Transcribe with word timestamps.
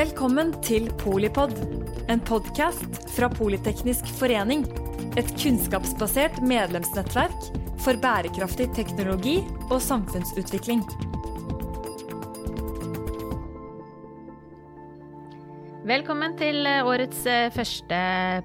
Velkommen 0.00 0.54
til 0.64 0.86
Polipod, 0.96 1.50
en 2.08 2.22
podkast 2.24 3.02
fra 3.12 3.26
Politeknisk 3.28 4.06
forening. 4.16 4.62
Et 5.20 5.28
kunnskapsbasert 5.42 6.38
medlemsnettverk 6.40 7.50
for 7.84 8.00
bærekraftig 8.00 8.70
teknologi 8.78 9.42
og 9.68 9.76
samfunnsutvikling. 9.84 10.80
Velkommen 15.90 16.36
til 16.38 16.62
eh, 16.70 16.86
årets 16.86 17.24
eh, 17.26 17.48
første 17.50 17.96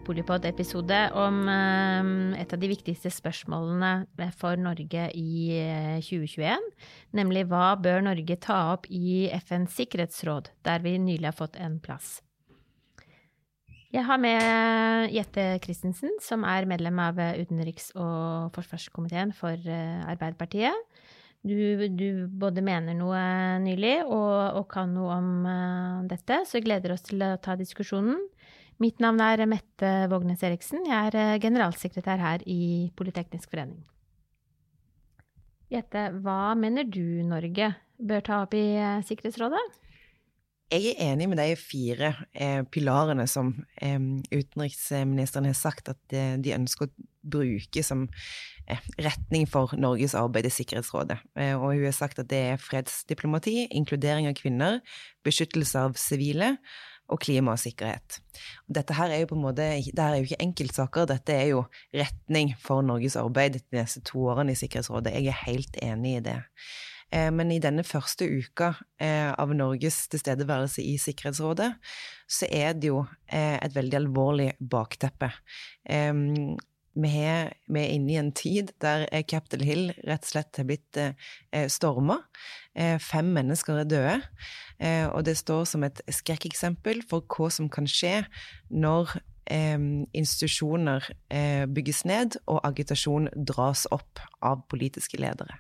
Polipod-episode 0.08 0.98
om 1.14 1.44
eh, 1.52 2.08
et 2.42 2.54
av 2.56 2.58
de 2.58 2.70
viktigste 2.72 3.12
spørsmålene 3.14 4.32
for 4.34 4.58
Norge 4.58 5.04
i 5.14 5.60
2021, 6.02 6.66
nemlig 7.14 7.44
hva 7.52 7.76
bør 7.78 8.02
Norge 8.08 8.40
ta 8.42 8.58
opp 8.72 8.90
i 8.90 9.28
FNs 9.44 9.78
sikkerhetsråd, 9.78 10.50
der 10.66 10.82
vi 10.82 10.96
nylig 10.98 11.30
har 11.30 11.38
fått 11.38 11.60
en 11.62 11.78
plass. 11.84 12.16
Jeg 13.94 14.08
har 14.10 14.18
med 14.18 15.14
Jette 15.14 15.46
Christensen, 15.62 16.18
som 16.26 16.48
er 16.50 16.66
medlem 16.66 16.98
av 17.04 17.22
utenriks- 17.44 17.92
og 17.94 18.58
forsvarskomiteen 18.58 19.38
for 19.38 19.70
Arbeiderpartiet 20.10 20.98
du, 21.46 21.88
du, 21.94 22.08
både 22.42 22.64
mener 22.66 22.98
noe 22.98 23.22
nylig 23.62 24.00
og, 24.06 24.58
og 24.60 24.66
kan 24.72 24.94
noe 24.96 25.18
om 25.20 25.30
uh, 25.46 26.06
dette, 26.10 26.42
så 26.46 26.58
vi 26.58 26.66
gleder 26.66 26.96
oss 26.96 27.06
til 27.06 27.22
å 27.22 27.36
ta 27.42 27.58
diskusjonen. 27.60 28.18
Mitt 28.82 29.00
navn 29.04 29.22
er 29.24 29.46
Mette 29.48 29.92
Vågnes 30.12 30.44
Eriksen. 30.44 30.84
Jeg 30.90 31.12
er 31.12 31.20
uh, 31.36 31.40
generalsekretær 31.42 32.22
her 32.22 32.46
i 32.50 32.90
Politeknisk 32.98 33.54
forening. 33.54 33.80
Jette, 35.72 36.10
hva 36.26 36.54
mener 36.58 36.86
du 36.90 37.24
Norge 37.26 37.72
bør 37.98 38.26
ta 38.26 38.44
opp 38.46 38.58
i 38.58 38.68
uh, 38.82 39.02
Sikkerhetsrådet? 39.06 39.64
Jeg 40.74 40.96
er 40.96 41.12
enig 41.12 41.28
med 41.30 41.38
de 41.38 41.52
fire 41.60 42.08
eh, 42.34 42.64
pilarene 42.66 43.28
som 43.30 43.52
eh, 43.78 44.00
utenriksministeren 44.34 45.46
har 45.46 45.58
sagt 45.58 45.92
at 45.94 46.00
de, 46.10 46.24
de 46.42 46.56
ønsker 46.56 46.88
å 46.88 47.06
bruke 47.36 47.84
som 47.86 48.08
eh, 48.08 48.55
retning 49.02 49.46
for 49.50 49.74
Norges 49.78 50.16
arbeid 50.18 50.48
i 50.50 50.54
Sikkerhetsrådet. 50.54 51.20
Eh, 51.38 51.54
og 51.54 51.76
hun 51.76 51.86
har 51.86 51.96
sagt 51.96 52.20
at 52.22 52.30
det 52.32 52.42
er 52.54 52.62
fredsdiplomati, 52.62 53.68
inkludering 53.76 54.30
av 54.30 54.36
kvinner, 54.40 54.82
beskyttelse 55.26 55.86
av 55.88 56.00
sivile 56.00 56.56
og 57.12 57.22
klima 57.22 57.54
og 57.54 57.62
sikkerhet. 57.62 58.20
Dette 58.66 58.96
her 58.98 59.14
er 59.14 59.22
jo 59.22 59.30
på 59.30 59.38
en 59.38 59.46
måte, 59.46 59.68
det 59.78 60.02
er 60.02 60.18
jo 60.18 60.26
ikke 60.26 60.42
enkeltsaker, 60.48 61.06
dette 61.12 61.36
er 61.36 61.52
jo 61.52 61.62
retning 61.94 62.56
for 62.62 62.82
Norges 62.86 63.18
arbeid 63.22 63.60
de 63.60 63.64
neste 63.78 64.02
to 64.10 64.26
årene 64.32 64.56
i 64.56 64.60
Sikkerhetsrådet. 64.60 65.14
Jeg 65.14 65.30
er 65.30 65.46
helt 65.46 65.82
enig 65.86 66.18
i 66.18 66.26
det. 66.32 66.40
Eh, 67.14 67.30
men 67.30 67.54
i 67.54 67.62
denne 67.62 67.86
første 67.86 68.26
uka 68.26 68.74
eh, 68.98 69.30
av 69.30 69.54
Norges 69.54 70.08
tilstedeværelse 70.10 70.82
i 70.82 70.98
Sikkerhetsrådet, 71.02 71.76
så 72.26 72.50
er 72.50 72.74
det 72.74 72.90
jo 72.90 73.04
et 73.30 73.76
veldig 73.76 74.00
alvorlig 74.00 74.48
bakteppe. 74.58 75.30
Vi 76.96 77.12
er, 77.20 77.52
inne 77.68 78.14
i 78.14 78.20
en 78.20 78.32
tid 78.36 78.72
der 78.84 79.04
Capitol 79.28 79.66
Hill 79.68 79.90
rett 80.08 80.24
og 80.24 80.32
slett 80.32 80.60
har 80.62 80.68
blitt 80.70 81.00
storma. 81.74 82.22
Fem 83.04 83.34
mennesker 83.36 83.82
er 83.82 83.90
døde. 83.92 84.16
Og 85.12 85.26
det 85.28 85.36
står 85.42 85.66
som 85.68 85.84
et 85.88 86.00
skrekkeksempel 86.08 87.04
for 87.10 87.28
hva 87.28 87.52
som 87.52 87.68
kan 87.72 87.90
skje 87.90 88.22
når 88.72 89.12
institusjoner 90.16 91.12
bygges 91.76 92.06
ned 92.08 92.40
og 92.48 92.64
agitasjon 92.64 93.28
dras 93.36 93.86
opp 93.92 94.24
av 94.40 94.64
politiske 94.72 95.20
ledere. 95.20 95.60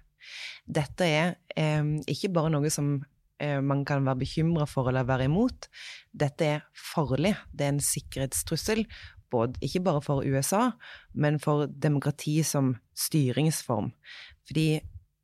Dette 0.65 1.05
er 1.05 1.35
eh, 1.57 1.83
ikke 2.09 2.31
bare 2.33 2.51
noe 2.53 2.71
som 2.73 2.97
eh, 3.41 3.59
man 3.61 3.83
kan 3.87 4.05
være 4.07 4.23
bekymra 4.23 4.67
for 4.69 4.89
eller 4.89 5.07
være 5.07 5.29
imot. 5.29 5.69
Dette 6.11 6.49
er 6.55 6.65
farlig. 6.73 7.35
Det 7.53 7.67
er 7.67 7.75
en 7.75 7.83
sikkerhetstrussel, 7.83 8.85
både, 9.31 9.59
ikke 9.65 9.83
bare 9.85 10.01
for 10.01 10.25
USA, 10.25 10.71
men 11.13 11.39
for 11.39 11.65
demokrati 11.67 12.41
som 12.43 12.75
styringsform. 12.95 13.91
Fordi 14.47 14.81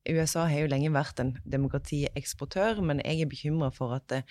USA 0.10 0.48
har 0.50 0.64
jo 0.64 0.70
lenge 0.72 0.90
vært 0.94 1.20
en 1.22 1.36
demokratieksportør, 1.46 2.80
men 2.82 3.04
jeg 3.06 3.22
er 3.22 3.30
bekymra 3.30 3.70
for 3.74 3.94
at 3.94 4.08
det, 4.10 4.22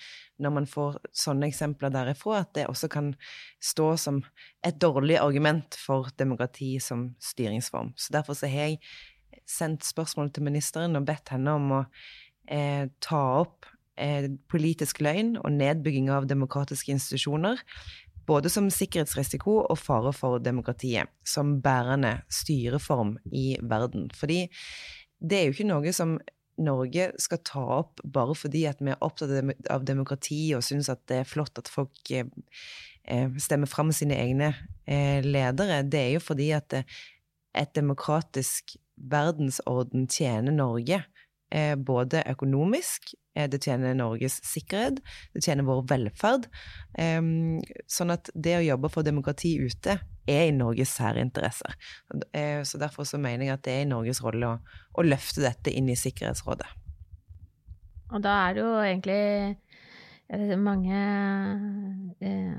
når 0.41 0.55
man 0.57 0.67
får 0.67 0.97
sånne 1.15 1.47
eksempler 1.47 1.93
derifra, 1.93 2.41
at 2.43 2.51
det 2.57 2.67
også 2.67 2.89
kan 2.91 3.13
stå 3.63 3.93
som 4.01 4.19
et 4.67 4.81
dårlig 4.83 5.15
argument 5.21 5.77
for 5.79 6.11
demokrati 6.19 6.73
som 6.83 7.13
styringsform. 7.23 7.93
Så 7.95 8.11
derfor 8.17 8.35
så 8.35 8.51
har 8.51 8.73
jeg 8.73 8.81
sendt 9.47 9.87
spørsmål 9.87 10.33
til 10.35 10.43
ministeren 10.49 10.99
og 10.99 11.07
bedt 11.07 11.31
henne 11.31 11.55
om 11.55 11.71
å 11.79 11.81
eh, 12.51 12.91
ta 13.03 13.21
opp 13.39 13.69
eh, 13.95 14.27
politisk 14.51 14.99
løgn 15.03 15.37
og 15.39 15.55
nedbygging 15.55 16.11
av 16.11 16.27
demokratiske 16.27 16.91
institusjoner, 16.97 17.63
både 18.31 18.51
som 18.51 18.69
sikkerhetsrisiko 18.71 19.57
og 19.65 19.79
fare 19.79 20.13
for 20.15 20.41
demokratiet, 20.43 21.11
som 21.27 21.57
bærende 21.63 22.21
styreform 22.31 23.17
i 23.35 23.55
verden. 23.61 24.09
Fordi 24.15 24.45
det 25.21 25.37
er 25.37 25.49
jo 25.49 25.55
ikke 25.55 25.71
noe 25.71 25.93
som 25.95 26.15
Norge 26.61 27.07
skal 27.21 27.41
ta 27.47 27.61
opp 27.79 28.01
bare 28.03 28.35
fordi 28.37 28.65
at 28.69 28.81
vi 28.83 28.91
er 28.93 29.01
opptatt 29.01 29.31
av 29.71 29.85
demokrati 29.87 30.51
og 30.57 30.65
syns 30.65 30.91
at 30.91 31.01
det 31.09 31.21
er 31.21 31.29
flott 31.29 31.57
at 31.57 31.71
folk 31.71 32.11
eh, 32.13 32.27
eh 33.07 33.39
stemmer 33.41 33.69
fram 33.71 33.91
sine 33.95 34.17
egne 34.19 34.51
eh, 34.85 35.23
ledere. 35.25 35.81
Det 35.83 35.99
er 35.99 36.11
jo 36.17 36.23
fordi 36.23 36.51
at 36.57 36.75
et 36.81 37.73
demokratisk 37.75 38.75
verdensorden 38.95 40.07
tjener 40.07 40.53
Norge. 40.53 41.01
Både 41.83 42.21
økonomisk, 42.31 43.11
eh, 43.35 43.49
det 43.51 43.61
tjener 43.65 43.97
Norges 43.97 44.37
sikkerhet, 44.47 45.01
det 45.33 45.43
tjener 45.43 45.67
vår 45.67 45.83
velferd. 45.89 46.47
Sånn 46.95 48.13
at 48.15 48.31
det 48.33 48.55
å 48.59 48.65
jobbe 48.65 48.91
for 48.93 49.03
demokrati 49.03 49.57
ute 49.59 49.97
er 50.29 50.47
i 50.47 50.55
Norges 50.55 50.93
særinteresser. 50.97 51.75
Eh, 52.33 52.61
så 52.63 52.77
derfor 52.81 53.03
så 53.07 53.19
mener 53.21 53.45
jeg 53.45 53.53
at 53.55 53.65
det 53.65 53.73
er 53.73 53.85
i 53.85 53.89
Norges 53.89 54.21
rolle 54.23 54.53
å, 54.53 54.59
å 54.93 55.05
løfte 55.05 55.43
dette 55.43 55.73
inn 55.73 55.89
i 55.89 55.97
Sikkerhetsrådet. 55.97 56.69
Og 58.11 58.23
da 58.23 58.35
er 58.45 58.55
det 58.55 58.63
jo 58.63 58.71
egentlig 58.83 59.21
mange 60.59 60.99
eh, 62.23 62.57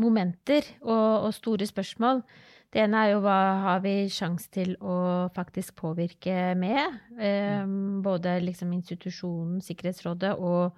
momenter 0.00 0.68
og, 0.82 1.26
og, 1.28 1.32
store 1.36 1.66
spørsmål. 1.68 2.22
Det 2.68 2.82
ene 2.84 3.00
er 3.00 3.14
jo 3.14 3.20
hva 3.24 3.36
har 3.64 3.78
vi 3.80 3.94
sjanse 4.12 4.50
til 4.52 4.74
å 4.84 5.28
faktisk 5.32 5.72
påvirke 5.78 6.52
med? 6.60 6.98
Eh, 7.16 7.62
både 8.04 8.34
liksom 8.44 8.74
institusjonen, 8.76 9.62
Sikkerhetsrådet, 9.64 10.34
og, 10.36 10.76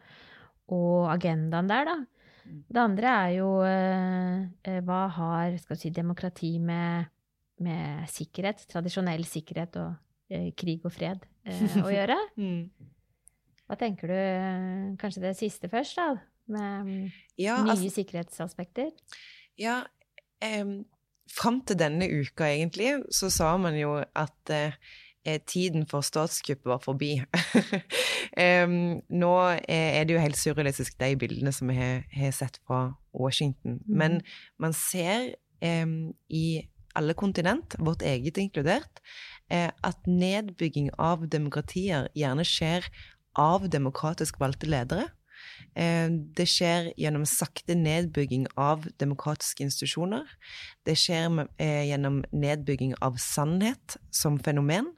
og, 0.70 1.08
agendaen 1.10 1.70
der, 1.70 1.90
da. 1.90 1.96
Mm. 2.44 2.60
Det 2.70 2.82
andre 2.82 3.14
er 3.24 3.32
jo 3.34 3.48
eh, 3.66 4.78
hva 4.86 5.00
har 5.16 5.56
skal 5.58 5.80
si, 5.80 5.90
demokrati 5.94 6.52
med, 6.62 7.10
med 7.66 8.06
sikkerhet, 8.10 8.62
tradisjonell 8.70 9.26
sikkerhet 9.26 9.80
og 9.82 9.90
eh, 10.30 10.52
krig 10.54 10.86
og 10.86 10.94
fred 10.94 11.26
eh, 11.44 11.66
å 11.82 11.90
gjøre? 11.90 12.20
Mm. 12.40 12.70
Hva 13.70 13.76
tenker 13.78 14.10
du 14.10 14.96
Kanskje 14.98 15.20
det 15.22 15.36
siste 15.38 15.68
først, 15.70 15.98
da? 15.98 16.16
Med 16.50 16.88
ja, 17.38 17.60
nye 17.62 17.76
altså, 17.76 17.90
sikkerhetsaspekter? 17.98 18.88
Ja, 19.58 19.82
um 20.42 20.80
Fram 21.30 21.60
til 21.66 21.78
denne 21.78 22.08
uka, 22.10 22.48
egentlig, 22.48 22.96
så 23.14 23.30
sa 23.32 23.52
man 23.60 23.76
jo 23.78 23.96
at 24.18 24.52
eh, 24.54 25.38
tiden 25.46 25.86
for 25.86 26.04
statskupp 26.04 26.64
var 26.66 26.80
forbi. 26.82 27.20
um, 28.64 28.98
nå 29.08 29.34
er 29.68 30.04
det 30.04 30.16
jo 30.16 30.22
helt 30.22 30.40
surrealistisk, 30.40 30.98
de 31.00 31.14
bildene 31.20 31.52
som 31.54 31.70
vi 31.70 31.78
har, 31.78 32.02
har 32.14 32.34
sett 32.34 32.60
fra 32.66 32.90
Washington. 33.14 33.78
Mm. 33.86 33.96
Men 34.02 34.20
man 34.58 34.74
ser 34.76 35.34
um, 35.62 36.12
i 36.28 36.62
alle 36.98 37.14
kontinent, 37.14 37.76
vårt 37.78 38.02
eget 38.02 38.40
inkludert, 38.40 39.02
uh, 39.52 39.70
at 39.70 40.10
nedbygging 40.10 40.90
av 40.98 41.28
demokratier 41.30 42.10
gjerne 42.18 42.46
skjer 42.46 42.88
av 43.38 43.68
demokratisk 43.70 44.40
valgte 44.40 44.66
ledere. 44.70 45.10
Eh, 45.74 46.08
det 46.36 46.46
skjer 46.50 46.90
gjennom 47.00 47.26
sakte 47.28 47.76
nedbygging 47.78 48.46
av 48.60 48.86
demokratiske 49.00 49.64
institusjoner. 49.66 50.26
Det 50.86 50.96
skjer 50.98 51.44
eh, 51.60 51.90
gjennom 51.90 52.22
nedbygging 52.32 52.96
av 53.04 53.20
sannhet 53.22 53.98
som 54.14 54.38
fenomen. 54.42 54.92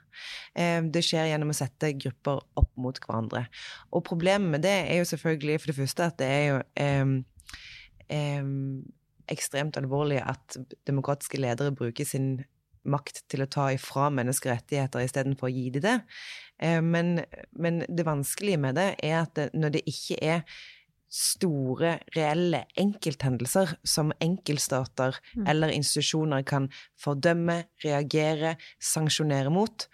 Eh, 0.55 0.81
det 0.93 1.05
skjer 1.07 1.31
gjennom 1.33 1.53
å 1.53 1.57
sette 1.57 1.95
grupper 1.99 2.43
opp 2.61 2.73
mot 2.81 2.99
hverandre. 3.05 3.47
Og 3.93 4.05
problemet 4.07 4.57
med 4.57 4.67
det 4.67 4.79
er 4.87 5.03
jo 5.03 5.11
selvfølgelig 5.13 5.61
for 5.61 5.73
det 5.73 5.79
første 5.81 6.09
at 6.09 6.19
det 6.21 6.31
er 6.33 6.45
jo 6.49 6.59
eh, 6.87 7.15
eh, 8.19 8.51
ekstremt 9.33 9.79
alvorlig 9.81 10.21
at 10.23 10.59
demokratiske 10.89 11.41
ledere 11.41 11.75
bruker 11.77 12.09
sin 12.09 12.35
makt 12.89 13.23
til 13.31 13.45
å 13.45 13.51
ta 13.51 13.69
ifra 13.75 14.09
menneskerettigheter 14.15 15.05
istedenfor 15.07 15.49
å 15.49 15.55
gi 15.55 15.71
dem 15.77 15.85
det. 15.87 15.97
Eh, 16.63 16.81
men, 16.85 17.19
men, 17.53 17.83
det 17.89 18.07
vanskelige 18.09 18.61
med 18.63 18.79
det 18.81 18.93
er 19.03 19.19
at 19.23 19.35
det, 19.39 19.51
når 19.55 19.77
det 19.77 19.85
ikke 19.91 20.21
er 20.23 20.47
store, 21.13 21.99
reelle 22.17 22.63
enkelthendelser 22.81 23.75
som 23.85 24.15
enkeltstater 24.25 25.19
mm. 25.35 25.45
eller 25.53 25.75
institusjoner 25.75 26.45
kan 26.49 26.71
fordømme, 27.01 27.59
reagere, 27.85 28.55
sanksjonere 28.81 29.53
mot, 29.53 29.87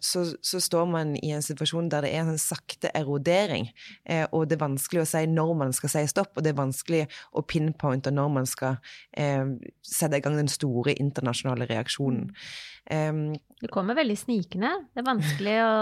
så, 0.00 0.22
så, 0.42 0.60
står 0.62 0.86
man 0.86 1.14
i 1.18 1.32
en 1.34 1.42
situasjon 1.42 1.88
der 1.90 2.06
det 2.06 2.12
er 2.14 2.28
en 2.28 2.38
sakte 2.38 2.90
erodering, 2.94 3.66
eh, 4.04 4.24
og 4.30 4.46
det 4.46 4.56
er 4.56 4.62
vanskelig 4.62 5.02
å 5.02 5.08
si 5.10 5.24
når 5.30 5.52
man 5.58 5.74
skal 5.74 5.92
si 5.92 6.04
stopp, 6.10 6.36
og 6.36 6.46
det 6.46 6.52
er 6.52 6.60
vanskelig 6.60 7.02
å 7.34 7.42
pinpointe 7.42 8.12
når 8.14 8.32
man 8.36 8.46
skal 8.46 8.78
eh, 9.18 9.42
sette 9.82 10.20
i 10.20 10.24
gang 10.24 10.38
den 10.38 10.50
store 10.52 10.94
internasjonale 10.94 11.66
reaksjonen. 11.70 12.30
Um, 12.86 13.32
det 13.58 13.72
kommer 13.74 13.98
veldig 13.98 14.14
snikende. 14.20 14.70
Det 14.94 15.02
er 15.02 15.08
vanskelig 15.08 15.56
å, 15.64 15.72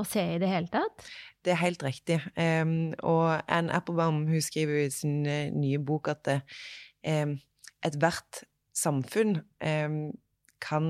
å 0.00 0.06
se 0.08 0.24
i 0.34 0.40
det 0.42 0.50
hele 0.50 0.72
tatt. 0.72 1.06
Det 1.46 1.54
er 1.54 1.60
helt 1.62 1.84
riktig. 1.86 2.18
Um, 2.34 2.90
og 3.06 3.38
Anne 3.46 3.76
Applebaum 3.76 4.24
hun 4.26 4.42
skriver 4.42 4.82
i 4.82 4.90
sin 4.94 5.22
nye 5.22 5.78
bok 5.78 6.10
at 6.10 6.32
um, 6.34 7.36
ethvert 7.86 8.42
samfunn 8.76 9.38
kan 10.60 10.86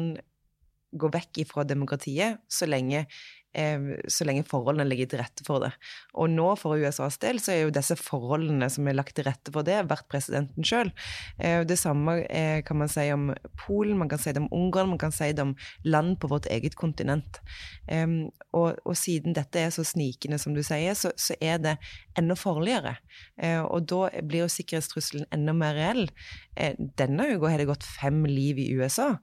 gå 0.93 1.11
vekk 1.13 1.45
ifra 1.45 1.67
demokratiet 1.69 2.43
så 2.51 2.69
lenge 2.71 3.07
så 3.51 4.23
lenge 4.23 4.45
forholdene 4.47 4.87
ligger 4.87 5.09
til 5.11 5.19
rette 5.19 5.43
for 5.43 5.65
det. 5.65 5.73
Og 6.15 6.31
nå, 6.31 6.47
for 6.55 6.79
USAs 6.79 7.17
del, 7.19 7.41
så 7.43 7.51
er 7.51 7.65
jo 7.65 7.73
disse 7.75 7.97
forholdene 7.99 8.69
som 8.71 8.87
er 8.87 8.95
lagt 8.95 9.17
til 9.19 9.27
rette 9.27 9.51
for 9.51 9.67
det, 9.67 9.81
vært 9.91 10.07
presidenten 10.13 10.67
sjøl. 10.67 10.93
Det 11.37 11.79
samme 11.79 12.21
eh, 12.29 12.61
kan 12.67 12.79
man 12.79 12.93
si 12.93 13.09
om 13.11 13.33
Polen, 13.59 13.99
man 13.99 14.13
kan 14.13 14.23
si 14.23 14.31
det 14.37 14.45
om 14.45 14.49
Ungarn, 14.55 14.93
man 14.93 15.03
kan 15.03 15.15
si 15.15 15.33
det 15.35 15.43
om 15.43 15.57
land 15.83 16.21
på 16.23 16.31
vårt 16.31 16.47
eget 16.47 16.79
kontinent. 16.79 17.43
Og, 17.91 18.79
og 18.87 18.95
siden 18.99 19.35
dette 19.35 19.67
er 19.67 19.75
så 19.75 19.83
snikende, 19.87 20.39
som 20.39 20.55
du 20.55 20.63
sier, 20.67 20.95
så, 20.99 21.11
så 21.19 21.35
er 21.43 21.59
det 21.63 21.77
enda 22.19 22.39
farligere. 22.39 22.97
Eh, 23.41 23.61
og 23.63 23.91
da 23.91 24.07
blir 24.23 24.45
jo 24.45 24.55
sikkerhetstrusselen 24.55 25.27
enda 25.35 25.55
mer 25.59 25.75
reell. 25.79 26.07
Eh, 26.55 26.79
denne 27.03 27.33
uka 27.35 27.51
har 27.51 27.63
det 27.63 27.71
gått 27.71 27.87
fem 27.99 28.23
liv 28.31 28.63
i 28.63 28.71
USA 28.79 29.17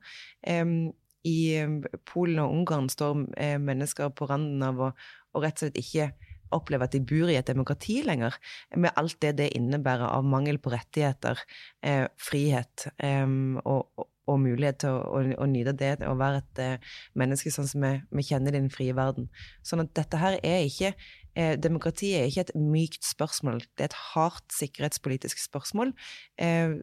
i 1.26 1.38
eh, 1.58 2.00
Polen 2.06 2.44
og 2.44 2.54
Ungarn 2.54 2.90
står 2.92 3.26
eh, 3.38 3.58
mennesker 3.62 4.14
på 4.16 4.30
randen 4.30 4.66
av 4.66 4.82
å, 4.82 4.92
å 5.34 5.44
rett 5.44 5.58
og 5.58 5.68
slett 5.68 5.82
ikke 5.82 6.12
oppleve 6.56 6.88
at 6.88 6.96
de 6.96 7.02
bor 7.04 7.32
i 7.32 7.38
et 7.38 7.48
demokrati 7.48 8.02
lenger, 8.08 8.36
med 8.80 8.96
alt 9.00 9.18
det 9.24 9.34
det 9.42 9.50
innebærer 9.58 10.08
av 10.10 10.28
mangel 10.28 10.60
på 10.64 10.72
rettigheter, 10.74 11.42
eh, 11.84 12.06
frihet 12.22 12.88
eh, 13.04 13.26
og, 13.64 13.90
og, 13.98 14.10
og, 14.28 14.40
mulighet 14.44 14.82
til 14.84 14.96
å, 14.96 15.04
å, 15.20 15.24
å, 15.44 15.48
nyte 15.50 15.76
det, 15.78 15.94
å 16.08 16.16
være 16.20 16.44
et 16.44 16.64
eh, 16.64 16.94
menneske 17.20 17.52
sånn 17.54 17.70
som 17.70 17.88
vi, 17.88 18.28
kjenner 18.28 18.56
i 18.56 18.62
den 18.62 18.72
frie 18.74 18.96
verden. 18.98 19.30
Sånn 19.66 19.84
at 19.84 19.94
dette 19.98 20.22
her 20.22 20.40
er 20.40 20.68
ikke 20.68 20.94
eh, 20.94 21.56
Demokratiet 21.60 22.22
er 22.22 22.32
ikke 22.32 22.48
et 22.48 22.56
mykt 22.60 23.08
spørsmål, 23.08 23.62
det 23.76 23.88
er 23.88 23.92
et 23.92 24.02
hardt 24.14 24.48
sikkerhetspolitisk 24.56 25.44
spørsmål 25.44 25.94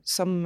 som 0.08 0.44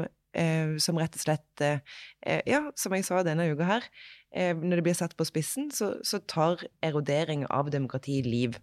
som 0.78 0.98
rett 1.00 1.16
og 1.16 1.22
slett 1.22 1.64
eh, 1.64 1.80
eh, 2.26 2.42
Ja, 2.46 2.66
som 2.76 2.94
jeg 2.94 3.06
sa 3.06 3.22
denne 3.26 3.48
uka 3.52 3.64
her, 3.68 3.88
eh, 4.34 4.54
når 4.56 4.80
det 4.80 4.86
blir 4.86 4.98
satt 4.98 5.16
på 5.16 5.26
spissen, 5.28 5.70
så, 5.74 5.94
så 6.04 6.20
tar 6.20 6.64
erodering 6.84 7.46
av 7.50 7.70
demokrati 7.74 8.20
liv. 8.26 8.58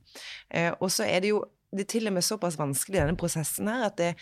Eh, 0.49 0.71
og 0.79 0.91
så 0.93 1.07
er 1.09 1.25
det 1.25 1.35
jo 1.35 1.43
det 1.75 1.83
er 1.83 1.91
til 1.91 2.07
og 2.07 2.13
med 2.15 2.23
såpass 2.23 2.55
vanskelig, 2.55 3.01
denne 3.01 3.17
prosessen 3.19 3.67
her, 3.67 3.89
at 3.89 3.97
det, 3.99 4.13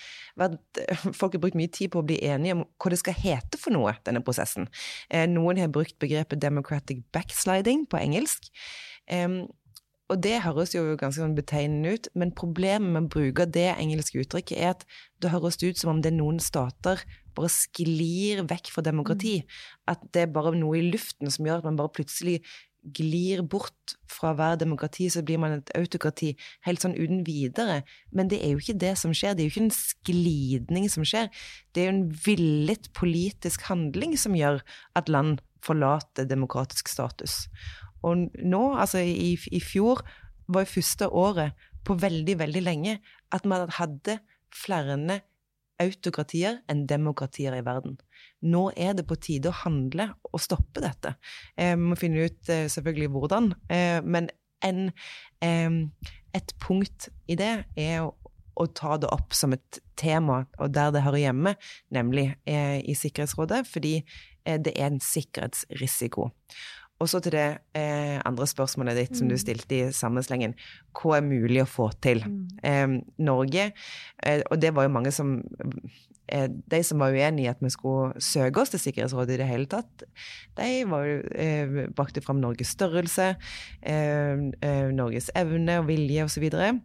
folk 1.20 1.36
har 1.36 1.42
brukt 1.44 1.58
mye 1.60 1.70
tid 1.70 1.92
på 1.94 2.02
å 2.02 2.08
bli 2.08 2.18
enige 2.26 2.56
om 2.58 2.64
hva 2.66 2.90
det 2.90 2.98
skal 3.04 3.18
hete 3.20 3.60
for 3.62 3.76
noe, 3.76 3.94
denne 4.08 4.24
prosessen. 4.26 4.66
Eh, 5.14 5.28
noen 5.30 5.62
har 5.62 5.70
brukt 5.74 6.00
begrepet 6.02 6.42
'democratic 6.42 7.04
backsliding' 7.14 7.86
på 7.92 8.00
engelsk. 8.02 8.50
Og 10.14 10.20
det 10.22 10.44
høres 10.44 10.76
jo 10.76 10.84
ganske 10.94 11.24
sånn 11.24 11.34
betegnende 11.38 11.96
ut, 11.96 12.08
men 12.14 12.34
problemet 12.38 12.92
med 12.94 13.08
å 13.08 13.14
bruke 13.16 13.48
det 13.50 13.72
engelske 13.74 14.22
uttrykket 14.22 14.60
er 14.60 14.76
at 14.76 14.84
det 15.24 15.32
høres 15.34 15.58
ut 15.64 15.80
som 15.80 15.96
om 15.96 16.04
det 16.04 16.12
er 16.12 16.20
noen 16.20 16.38
stater 16.44 17.02
bare 17.34 17.50
sklir 17.50 18.44
vekk 18.46 18.70
fra 18.76 18.84
demokrati. 18.86 19.40
Mm. 19.42 19.56
At 19.96 20.06
det 20.14 20.28
er 20.28 20.36
bare 20.36 20.54
noe 20.54 20.78
i 20.78 20.86
luften 20.86 21.34
som 21.34 21.50
gjør 21.50 21.64
at 21.64 21.72
man 21.72 21.80
bare 21.80 21.96
plutselig 21.98 22.44
glir 22.84 23.40
bort 23.48 23.96
fra 24.12 24.34
hver 24.36 24.58
demokrati, 24.60 25.08
så 25.10 25.24
blir 25.24 25.40
man 25.40 25.56
et 25.56 25.72
autokrati 25.80 26.34
helt 26.68 26.84
sånn 26.84 26.98
uten 26.98 27.24
videre. 27.26 27.82
Men 28.12 28.30
det 28.30 28.42
er 28.44 28.54
jo 28.54 28.62
ikke 28.62 28.82
det 28.82 28.94
som 29.00 29.16
skjer. 29.16 29.34
Det 29.34 29.46
er 29.46 29.50
jo 29.50 29.54
ikke 29.56 29.66
en 29.70 29.78
sklidning 29.78 30.90
som 30.92 31.08
skjer. 31.08 31.32
Det 31.72 31.82
er 31.82 31.90
jo 31.90 31.96
en 31.96 32.10
villet 32.26 32.92
politisk 32.94 33.66
handling 33.70 34.18
som 34.20 34.36
gjør 34.38 34.62
at 35.00 35.10
land 35.10 35.40
forlater 35.64 36.28
demokratisk 36.28 36.92
status. 36.92 37.46
Og 38.04 38.28
nå, 38.40 38.64
altså 38.76 39.04
i, 39.04 39.34
i 39.52 39.62
fjor, 39.64 40.04
var 40.48 40.66
jo 40.66 40.74
første 40.76 41.08
året 41.08 41.68
på 41.88 41.96
veldig, 42.00 42.38
veldig 42.40 42.64
lenge 42.64 42.98
at 43.34 43.46
man 43.50 43.70
hadde 43.78 44.20
flere 44.54 45.22
autokratier 45.82 46.62
enn 46.70 46.86
demokratier 46.90 47.56
i 47.58 47.64
verden. 47.66 47.98
Nå 48.46 48.68
er 48.78 48.96
det 48.98 49.08
på 49.10 49.18
tide 49.20 49.52
å 49.52 49.60
handle 49.64 50.12
og 50.32 50.42
stoppe 50.44 50.84
dette. 50.84 51.16
Eh, 51.58 51.74
vi 51.76 51.92
må 51.92 51.98
finne 52.00 52.28
ut 52.28 52.52
eh, 52.52 52.68
selvfølgelig 52.72 53.12
hvordan, 53.14 53.54
eh, 53.74 54.00
men 54.04 54.30
en, 54.64 54.86
et 55.44 56.54
punkt 56.64 57.10
i 57.28 57.36
det 57.36 57.66
er 57.76 58.06
å, 58.06 58.14
å, 58.56 58.68
ta 58.72 58.96
det 59.02 59.10
opp 59.12 59.36
som 59.36 59.52
et 59.58 59.82
tema, 60.00 60.46
og 60.56 60.72
der 60.72 60.94
det 60.96 61.02
hører 61.04 61.20
hjemme, 61.20 61.52
nemlig 61.92 62.30
i 62.48 62.96
Sikkerhetsrådet, 62.96 63.66
fordi 63.68 63.98
det 64.46 64.72
er 64.72 64.88
en 64.88 65.02
sikkerhetsrisiko. 65.04 66.30
Og 67.04 67.10
så 67.12 67.20
til 67.24 67.36
det 67.36 67.48
eh, 67.76 68.16
andre 68.24 68.48
spørsmålet 68.48 69.00
ditt 69.02 69.20
som 69.20 69.28
du 69.28 69.36
mm. 69.36 69.42
stilte 69.42 69.76
i 69.76 69.92
sammenslengen. 69.96 70.56
Hva 70.96 71.20
er 71.20 71.28
mulig 71.28 71.64
å 71.64 71.70
få 71.70 71.90
til? 72.04 72.24
Mm. 72.24 72.42
Eh, 72.64 72.96
Norge, 73.28 73.70
eh, 74.24 74.44
og 74.48 74.62
det 74.64 74.72
var 74.76 74.88
jo 74.88 74.94
mange 74.96 75.12
som 75.16 75.36
eh, 76.32 76.48
De 76.48 76.80
som 76.88 77.04
var 77.04 77.12
uenig 77.12 77.44
i 77.46 77.52
at 77.52 77.60
vi 77.64 77.74
skulle 77.74 78.24
søke 78.24 78.64
oss 78.64 78.72
til 78.72 78.82
Sikkerhetsrådet 78.86 79.36
i 79.36 79.42
det 79.42 79.50
hele 79.50 79.68
tatt, 79.68 80.06
de 80.56 80.70
var 80.88 81.12
eh, 81.36 81.84
brakte 81.96 82.24
fram 82.24 82.40
Norges 82.40 82.72
størrelse, 82.78 83.34
eh, 83.84 84.48
Norges 84.96 85.30
evne 85.36 85.82
og 85.84 85.92
vilje 85.92 86.30
osv. 86.30 86.48
Og, 86.54 86.82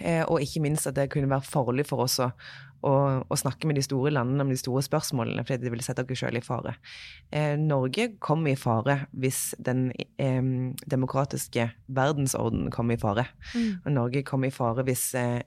og 0.00 0.40
ikke 0.40 0.62
minst 0.64 0.86
at 0.88 0.96
det 0.96 1.10
kunne 1.12 1.28
være 1.28 1.44
farlig 1.44 1.84
for 1.88 2.06
oss 2.06 2.20
å 2.22 2.30
å, 2.86 2.92
å, 3.28 3.38
snakke 3.38 3.68
med 3.68 3.76
de 3.78 3.84
store 3.84 4.12
landene 4.14 4.44
om 4.44 4.52
de 4.52 4.58
store 4.58 4.82
spørsmålene, 4.84 5.44
fordi 5.46 5.66
det 5.66 5.72
ville 5.72 5.84
sette 5.84 6.04
dere 6.06 6.18
selv 6.18 6.40
i 6.40 6.44
fare. 6.44 6.74
Eh, 7.34 7.54
Norge 7.60 8.10
kommer 8.22 8.54
i 8.54 8.58
fare 8.60 8.96
hvis 9.12 9.40
den 9.60 9.88
eh, 10.20 10.40
demokratiske 10.90 11.68
verdensordenen 12.00 12.70
kommer 12.74 12.96
i 12.96 13.02
fare. 13.02 13.26
Mm. 13.52 13.68
Og 13.84 13.90
Norge 13.96 14.24
kommer 14.28 14.50
i 14.50 14.54
fare 14.54 14.84
hvis 14.88 15.10
eh, 15.18 15.42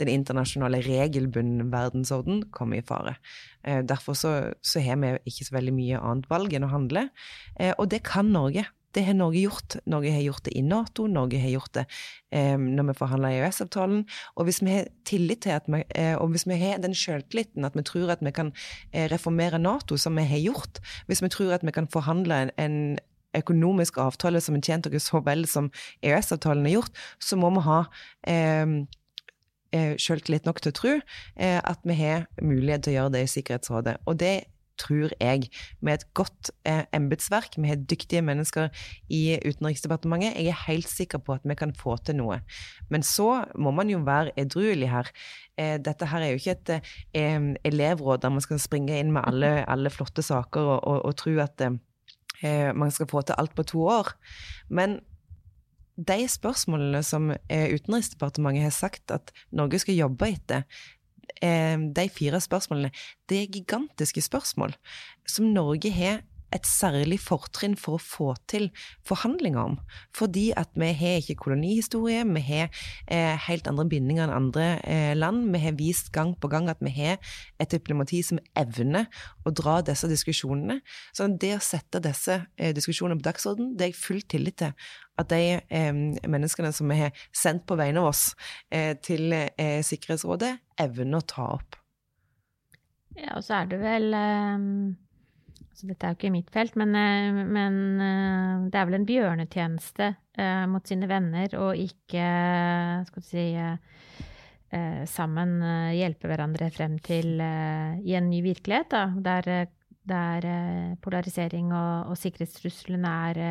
den 0.00 0.12
internasjonale 0.12 0.82
regelbunden 0.86 1.72
verdensorden 1.74 2.44
kommer 2.54 2.80
i 2.80 2.86
fare. 2.86 3.16
Eh, 3.64 3.82
derfor 3.86 4.18
så, 4.18 4.36
så, 4.62 4.82
har 4.84 5.00
vi 5.02 5.16
ikke 5.24 5.48
så 5.48 5.58
veldig 5.58 5.74
mye 5.74 6.00
annet 6.02 6.30
valg 6.30 6.54
enn 6.54 6.68
å 6.68 6.72
handle. 6.72 7.08
Eh, 7.58 7.74
og 7.78 7.90
det 7.90 8.04
kan 8.06 8.30
Norge. 8.34 8.68
Det 8.94 9.02
har 9.04 9.16
Norge 9.18 9.40
gjort. 9.42 9.76
Norge 9.90 10.12
har 10.14 10.22
gjort 10.22 10.44
det 10.46 10.54
i 10.54 10.62
Nato, 10.62 11.06
Norge 11.10 11.40
har 11.42 11.50
gjort 11.50 11.72
det 11.74 11.86
eh, 12.30 12.54
når 12.58 12.90
vi 12.92 12.96
forhandler 12.98 13.38
EØS-avtalen. 13.40 14.04
Og 14.38 14.46
hvis 14.48 14.62
vi 14.62 14.76
har 14.76 14.90
tillit 15.08 15.42
til 15.46 15.56
at 15.56 15.66
vi, 15.70 15.82
eh, 15.98 16.14
og 16.14 16.30
hvis 16.34 16.46
vi 16.46 16.58
har 16.60 16.82
den 16.82 16.94
selvtilliten 16.94 17.66
at 17.66 17.74
vi 17.74 17.82
tror 17.86 18.14
at 18.14 18.22
vi 18.22 18.30
kan 18.34 18.52
eh, 18.92 19.08
reformere 19.10 19.58
Nato, 19.58 19.98
som 19.98 20.14
vi 20.16 20.26
har 20.30 20.38
gjort, 20.38 20.78
hvis 21.06 21.22
vi 21.22 21.32
tror 21.34 21.56
at 21.56 21.66
vi 21.66 21.74
kan 21.74 21.90
forhandle 21.90 22.44
en, 22.44 22.54
en 22.58 22.78
økonomisk 23.34 23.98
avtale 23.98 24.40
som 24.40 24.54
har 24.54 24.62
tjent 24.62 24.86
oss 24.86 25.10
så 25.10 25.20
vel 25.26 25.46
som 25.50 25.70
EØS-avtalen 26.02 26.66
har 26.68 26.78
gjort, 26.78 27.02
så 27.18 27.38
må 27.40 27.50
vi 27.56 27.66
ha 27.66 27.80
eh, 28.30 28.76
eh 29.74 29.94
selvtillit 29.98 30.46
nok 30.46 30.60
til 30.62 30.70
å 30.70 30.78
tro 30.78 30.94
eh, 30.94 31.58
at 31.58 31.80
vi 31.82 31.98
har 31.98 32.28
mulighet 32.40 32.86
til 32.86 32.94
å 32.94 32.98
gjøre 32.98 33.14
det 33.16 33.24
i 33.24 33.32
Sikkerhetsrådet. 33.34 33.96
Og 34.06 34.20
det 34.22 34.53
tror 34.80 35.12
jeg, 35.20 35.48
med 35.84 35.98
et 35.98 36.06
godt 36.16 36.50
eh, 36.68 36.84
embetsverk, 36.94 37.56
vi 37.58 37.70
har 37.70 37.80
dyktige 37.90 38.22
mennesker 38.24 38.68
i 39.12 39.38
Utenriksdepartementet. 39.44 40.34
Jeg 40.38 40.52
er 40.52 40.64
helt 40.66 40.88
sikker 40.90 41.22
på 41.22 41.36
at 41.36 41.46
vi 41.46 41.56
kan 41.58 41.74
få 41.78 41.96
til 42.04 42.18
noe. 42.18 42.40
Men 42.90 43.06
så 43.06 43.44
må 43.58 43.70
man 43.74 43.90
jo 43.92 44.02
være 44.06 44.34
edruelig 44.40 44.90
her. 44.90 45.10
Eh, 45.58 45.76
dette 45.78 46.08
her 46.10 46.24
er 46.24 46.34
jo 46.34 46.42
ikke 46.42 46.56
et 46.58 46.74
eh, 47.14 47.48
elevråd 47.64 48.24
der 48.24 48.34
man 48.34 48.44
skal 48.44 48.62
springe 48.62 48.98
inn 48.98 49.14
med 49.14 49.26
alle, 49.26 49.56
alle 49.72 49.92
flotte 49.94 50.24
saker 50.24 50.60
og, 50.60 50.78
og, 50.82 51.00
og 51.10 51.18
tro 51.22 51.36
at 51.44 51.66
eh, 51.66 52.70
man 52.74 52.94
skal 52.94 53.10
få 53.10 53.22
til 53.22 53.38
alt 53.38 53.54
på 53.54 53.66
to 53.74 53.86
år. 53.86 54.14
Men 54.68 55.00
de 55.94 56.24
spørsmålene 56.26 57.04
som 57.06 57.30
eh, 57.30 57.70
Utenriksdepartementet 57.70 58.66
har 58.66 58.74
sagt 58.74 59.14
at 59.14 59.30
Norge 59.54 59.78
skal 59.78 59.94
jobbe 59.94 60.32
etter, 60.34 60.64
Eh, 60.64 61.03
de 61.42 62.04
fire 62.12 62.40
spørsmålene, 62.40 62.90
det 63.28 63.42
er 63.42 63.52
gigantiske 63.52 64.22
spørsmål 64.24 64.74
som 65.28 65.50
Norge 65.52 65.90
har 65.92 66.22
et 66.54 66.68
særlig 66.68 67.18
fortrinn 67.22 67.74
for 67.78 67.98
å 67.98 68.02
få 68.02 68.28
til 68.50 68.68
forhandlinger 69.06 69.60
om. 69.60 69.76
Fordi 70.14 70.50
at 70.56 70.70
vi 70.78 70.90
har 70.94 71.20
ikke 71.20 71.38
kolonihistorie, 71.42 72.24
vi 72.28 72.42
har 72.46 72.68
eh, 73.10 73.34
helt 73.48 73.68
andre 73.70 73.86
bindinger 73.90 74.28
enn 74.28 74.36
andre 74.36 74.66
eh, 74.82 75.12
land. 75.18 75.48
Vi 75.54 75.62
har 75.64 75.76
vist 75.78 76.12
gang 76.14 76.34
på 76.38 76.50
gang 76.52 76.70
at 76.70 76.82
vi 76.84 76.92
har 76.94 77.18
et 77.58 77.74
diplomati 77.74 78.22
som 78.26 78.40
evner 78.58 79.08
å 79.44 79.54
dra 79.54 79.80
disse 79.86 80.08
diskusjonene. 80.10 80.80
Så 81.12 81.28
det 81.28 81.54
å 81.56 81.62
sette 81.64 82.02
disse 82.04 82.40
eh, 82.56 82.74
diskusjonene 82.76 83.20
på 83.20 83.28
dagsordenen, 83.28 83.74
det 83.74 83.88
er 83.88 83.94
jeg 83.94 84.02
full 84.04 84.22
tillit 84.22 84.60
til 84.62 84.74
at 85.18 85.30
de 85.30 85.58
eh, 85.58 85.94
menneskene 85.94 86.72
som 86.74 86.90
vi 86.90 86.98
har 87.04 87.24
sendt 87.34 87.66
på 87.68 87.78
vegne 87.78 88.02
av 88.02 88.10
oss 88.10 88.26
eh, 88.70 88.94
til 89.02 89.34
eh, 89.34 89.80
Sikkerhetsrådet, 89.86 90.56
evner 90.82 91.20
å 91.20 91.26
ta 91.34 91.48
opp. 91.58 91.78
Ja, 93.14 93.36
og 93.36 93.44
så 93.46 93.60
er 93.60 93.70
det 93.70 93.78
vel 93.78 94.14
um 94.18 94.68
så 95.74 95.88
Dette 95.88 96.06
er 96.06 96.14
jo 96.14 96.18
ikke 96.18 96.32
mitt 96.34 96.50
felt, 96.54 96.76
men, 96.78 96.94
men 97.50 97.78
det 98.70 98.78
er 98.78 98.88
vel 98.88 98.98
en 99.00 99.06
bjørnetjeneste 99.08 100.10
mot 100.70 100.86
sine 100.86 101.08
venner 101.10 101.54
å 101.58 101.72
ikke 101.74 102.26
skal 103.08 103.24
du 103.24 103.26
si, 103.26 103.44
sammen 105.10 105.56
hjelpe 105.94 106.30
hverandre 106.30 106.70
frem 106.74 106.96
til 107.02 107.42
i 107.42 108.16
en 108.18 108.30
ny 108.30 108.40
virkelighet, 108.46 108.94
da, 108.94 109.04
der, 109.26 109.70
der 110.06 110.48
polarisering 111.02 111.70
og, 111.74 112.14
og 112.14 112.18
sikkerhetstruslene 112.22 113.14
er 113.30 113.42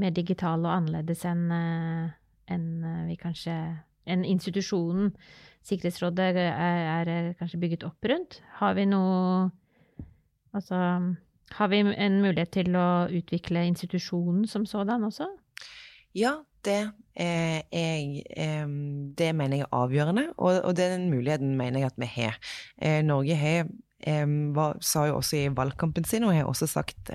mer 0.00 0.16
digitale 0.16 0.64
og 0.64 0.78
annerledes 0.78 1.24
enn 1.28 1.44
en 1.52 2.68
vi 3.08 3.16
kanskje 3.20 3.56
enn 4.04 4.24
institusjonen 4.28 5.12
Sikkerhetsrådet 5.64 6.24
er, 6.36 6.38
er, 6.44 7.30
kanskje 7.38 7.60
bygget 7.62 7.86
opp 7.88 8.04
rundt? 8.10 8.42
Har 8.58 8.74
vi 8.76 8.84
noe 8.88 9.52
Altså 10.54 10.76
har 11.50 11.68
vi 11.68 11.82
en 11.82 12.20
mulighet 12.22 12.52
til 12.56 12.76
å 12.76 13.06
utvikle 13.12 13.66
institusjonen 13.68 14.46
som 14.50 14.66
sådan 14.66 15.04
også? 15.04 15.28
Ja, 16.14 16.36
det, 16.64 16.80
er, 17.16 17.62
er, 17.72 18.66
det 19.18 19.30
mener 19.36 19.60
jeg 19.60 19.66
er 19.66 19.76
avgjørende, 19.76 20.28
og, 20.36 20.60
og, 20.62 20.76
den 20.78 21.10
muligheten 21.10 21.56
mener 21.58 21.82
jeg 21.82 21.92
at 21.92 21.98
vi 22.00 22.10
har. 22.14 22.38
Eh, 22.82 23.02
Norge 23.04 23.36
har, 23.36 23.66
var, 24.54 24.78
sa 24.84 25.06
jo 25.08 25.18
også 25.18 25.36
i 25.36 25.52
valgkampen 25.56 26.04
sin, 26.04 26.24
og 26.24 26.34
har 26.36 26.48
også 26.48 26.68
sagt 26.70 27.10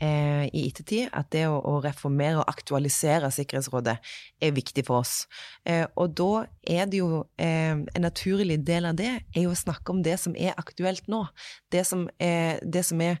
eh, 0.00 0.36
eh, 0.46 0.48
i 0.52 0.66
ettertid 0.68 1.10
at 1.16 1.30
det 1.34 1.44
å, 1.48 1.58
å, 1.60 1.78
reformere 1.84 2.40
og 2.40 2.50
aktualisere 2.50 3.30
Sikkerhetsrådet 3.34 3.96
er 4.42 4.54
viktig 4.56 4.84
for 4.86 5.02
oss. 5.02 5.26
Eh, 5.66 5.84
og 5.96 6.14
da 6.18 6.46
er 6.66 6.88
det 6.90 7.00
jo 7.00 7.24
eh, 7.40 7.74
En 7.76 8.04
naturlig 8.04 8.58
del 8.66 8.88
av 8.88 8.96
det 8.98 9.10
er 9.16 9.44
jo 9.44 9.52
å 9.52 9.58
snakke 9.58 9.92
om 9.92 10.02
det 10.04 10.16
som 10.20 10.34
er 10.38 10.56
aktuelt 10.60 11.06
nå. 11.10 11.24
Det 11.72 11.82
som, 11.86 12.06
er, 12.22 12.60
det 12.62 12.84
som 12.86 13.00
er, 13.02 13.18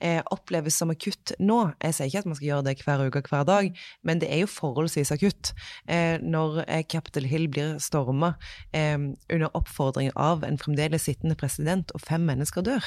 eh, 0.00 0.20
oppleves 0.34 0.76
som 0.78 0.92
akutt 0.92 1.34
nå. 1.38 1.58
Jeg 1.82 1.96
sier 1.96 2.10
ikke 2.10 2.24
at 2.24 2.30
man 2.30 2.38
skal 2.38 2.48
gjøre 2.50 2.66
det 2.68 2.76
hver 2.84 3.04
uke 3.06 3.22
og 3.22 3.30
hver 3.32 3.46
dag, 3.48 3.70
men 4.06 4.22
det 4.22 4.30
er 4.32 4.42
jo 4.44 4.50
forholdsvis 4.50 5.12
akutt. 5.14 5.52
Eh, 5.88 6.18
når 6.22 6.62
eh, 6.66 6.84
Capitol 6.88 7.28
Hill 7.28 7.48
blir 7.52 7.76
storma 7.82 8.34
under 8.76 9.50
oppfordring 9.56 10.10
av 10.20 10.44
en 10.46 10.58
fremdeles 10.60 11.06
sittende 11.06 11.36
president, 11.38 11.90
og 11.96 12.02
fem 12.04 12.24
mennesker 12.26 12.64
dør, 12.66 12.84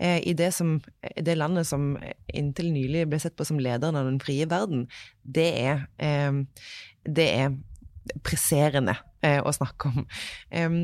i 0.00 0.32
det, 0.36 0.48
som, 0.54 0.76
det 1.22 1.36
landet 1.36 1.68
som 1.68 1.96
inntil 2.32 2.70
nylig 2.76 3.06
ble 3.10 3.20
sett 3.22 3.36
på 3.38 3.46
som 3.48 3.60
lederen 3.62 3.98
av 3.98 4.08
den 4.08 4.20
frie 4.22 4.46
verden, 4.50 4.86
det 5.22 5.48
er, 5.62 5.86
eh, 5.98 6.42
det 7.06 7.28
er 7.40 7.56
presserende 8.26 8.96
eh, 9.24 9.40
å 9.42 9.52
snakke 9.54 9.92
om. 9.92 10.06
Eh, 10.50 10.78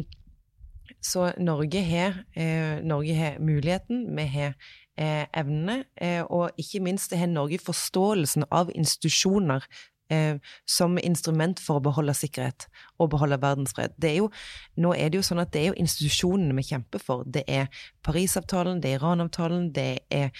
så 1.03 1.33
Norge 1.43 1.81
har, 1.83 2.21
Norge 2.87 3.15
har 3.17 3.39
muligheten, 3.43 4.05
vi 4.15 4.27
har 4.31 4.53
evnene, 5.35 5.81
og 6.31 6.61
ikke 6.61 6.83
minst 6.85 7.15
har 7.17 7.27
Norge 7.27 7.59
forståelsen 7.59 8.45
av 8.55 8.71
institusjoner 8.71 9.67
eh, 10.13 10.37
som 10.65 10.99
instrument 10.99 11.61
for 11.63 11.79
å 11.79 11.85
beholde 11.85 12.15
sikkerhet 12.17 12.69
og 13.01 13.13
beholde 13.15 13.41
verdensfred. 13.43 13.95
Det 14.01 14.13
er 14.13 14.19
jo, 14.21 14.29
nå 14.81 14.95
er 14.97 15.11
det 15.11 15.21
jo 15.21 15.27
sånn 15.27 15.43
at 15.43 15.53
det 15.55 15.63
er 15.63 15.71
jo 15.73 15.81
institusjonene 15.85 16.57
vi 16.59 16.67
kjemper 16.73 17.03
for. 17.03 17.25
Det 17.27 17.45
er 17.49 17.71
Parisavtalen, 18.07 18.83
det 18.83 18.93
er 18.93 19.01
Iran-avtalen, 19.01 19.71
det 19.77 19.89
er 20.13 20.31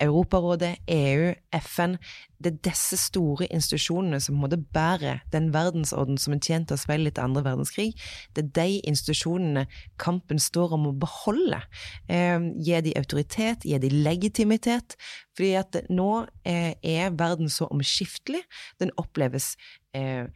Europarådet, 0.00 0.78
EU, 0.88 1.32
FN 1.52 1.96
Det 2.40 2.54
er 2.54 2.60
disse 2.64 2.96
store 2.96 3.46
institusjonene 3.52 4.20
som 4.24 4.38
måtte 4.40 4.56
bære 4.56 5.18
den 5.32 5.50
verdensorden 5.52 6.16
som 6.18 6.32
er 6.32 6.40
tjent 6.40 6.72
oss 6.72 6.86
speilet 6.86 7.12
etter 7.12 7.26
andre 7.26 7.42
verdenskrig. 7.44 7.90
Det 8.32 8.46
er 8.46 8.54
de 8.56 8.78
institusjonene 8.88 9.66
kampen 10.00 10.40
står 10.40 10.72
om 10.78 10.86
å 10.88 10.94
beholde. 10.96 11.60
Eh, 12.08 12.40
gi 12.64 12.80
de 12.86 12.94
autoritet, 12.96 13.66
gi 13.68 13.76
de 13.82 13.90
legitimitet. 13.92 14.96
Fordi 15.36 15.52
at 15.60 15.82
nå 15.92 16.08
eh, 16.48 16.72
er 16.80 17.12
verden 17.20 17.52
så 17.52 17.68
omskiftelig. 17.68 18.40
Den 18.80 18.94
oppleves 18.96 19.52
eh, 19.92 20.32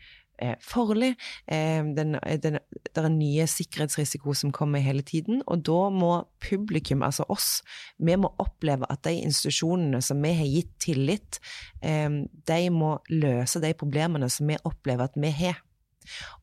farlig. 0.63 1.15
Eh, 1.47 1.83
den, 1.97 2.17
den, 2.43 2.59
det 2.85 3.03
er 3.03 3.11
nye 3.13 3.47
sikkerhetsrisiko 3.51 4.35
som 4.35 4.53
kommer 4.55 4.85
hele 4.85 5.03
tiden. 5.07 5.43
Og 5.47 5.65
da 5.67 5.89
må 5.95 6.13
publikum, 6.43 7.03
altså 7.07 7.27
oss, 7.29 7.63
vi 7.99 8.17
må 8.17 8.33
oppleve 8.43 8.89
at 8.91 9.05
de 9.07 9.17
institusjonene 9.25 10.03
som 10.05 10.23
vi 10.25 10.35
har 10.39 10.51
gitt 10.51 10.75
tillit, 10.83 11.41
eh, 11.83 12.11
de 12.49 12.61
må 12.75 12.97
løse 13.13 13.63
de 13.63 13.75
problemene 13.79 14.31
som 14.33 14.51
vi 14.51 14.61
opplever 14.65 15.09
at 15.09 15.21
vi 15.21 15.33
har. 15.45 15.63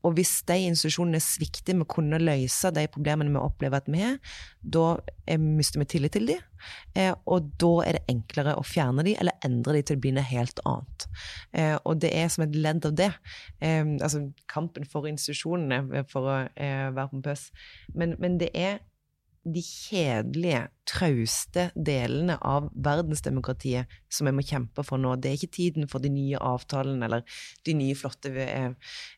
Og 0.06 0.15
hvis 0.18 0.34
de 0.50 0.58
institusjonene 0.68 1.22
svikter 1.24 1.77
med 1.77 1.88
å 1.88 1.94
kunne 1.96 2.22
løse 2.22 2.72
de 2.75 2.88
problemene 2.91 3.34
vi 3.34 3.41
opplever 3.41 3.82
at 3.82 3.89
vi 3.91 4.03
har, 4.03 4.20
da 4.62 4.86
mister 5.41 5.82
vi 5.82 5.88
tillit 5.89 6.15
til 6.15 6.27
dem, 6.30 6.44
eh, 6.98 7.13
og 7.25 7.51
da 7.62 7.72
er 7.86 7.98
det 7.98 8.03
enklere 8.12 8.58
å 8.60 8.65
fjerne 8.68 9.06
dem 9.08 9.18
eller 9.22 9.48
endre 9.48 9.77
dem 9.77 9.88
til 9.88 10.00
å 10.00 10.03
bli 10.03 10.13
noe 10.18 10.27
helt 10.27 10.62
annet. 10.68 11.08
Eh, 11.53 11.75
og 11.80 12.01
det 12.03 12.13
er 12.18 12.30
som 12.34 12.46
et 12.46 12.58
ledd 12.58 12.86
av 12.89 12.96
det, 13.00 13.12
eh, 13.62 13.84
altså 13.98 14.27
kampen 14.51 14.88
for 14.89 15.10
institusjonene, 15.10 16.06
for 16.12 16.27
å 16.27 16.39
være 16.51 17.10
pompøs, 17.12 17.50
men, 17.96 18.15
men 18.20 18.39
det 18.41 18.51
er 18.58 18.82
de 19.41 19.62
kjedelige, 19.65 20.67
trauste 20.86 21.69
delene 21.74 22.36
av 22.45 22.67
verdensdemokratiet 22.75 23.89
som 24.12 24.27
vi 24.27 24.33
må 24.36 24.45
kjempe 24.45 24.83
for 24.86 25.01
nå. 25.01 25.15
Det 25.17 25.31
er 25.31 25.39
ikke 25.39 25.55
tiden 25.57 25.89
for 25.89 26.03
de 26.03 26.12
nye 26.13 26.38
avtalene 26.38 27.07
eller 27.07 27.25
de 27.65 27.75
nye, 27.77 27.98
flotte 27.98 28.31
eh, 28.45 28.71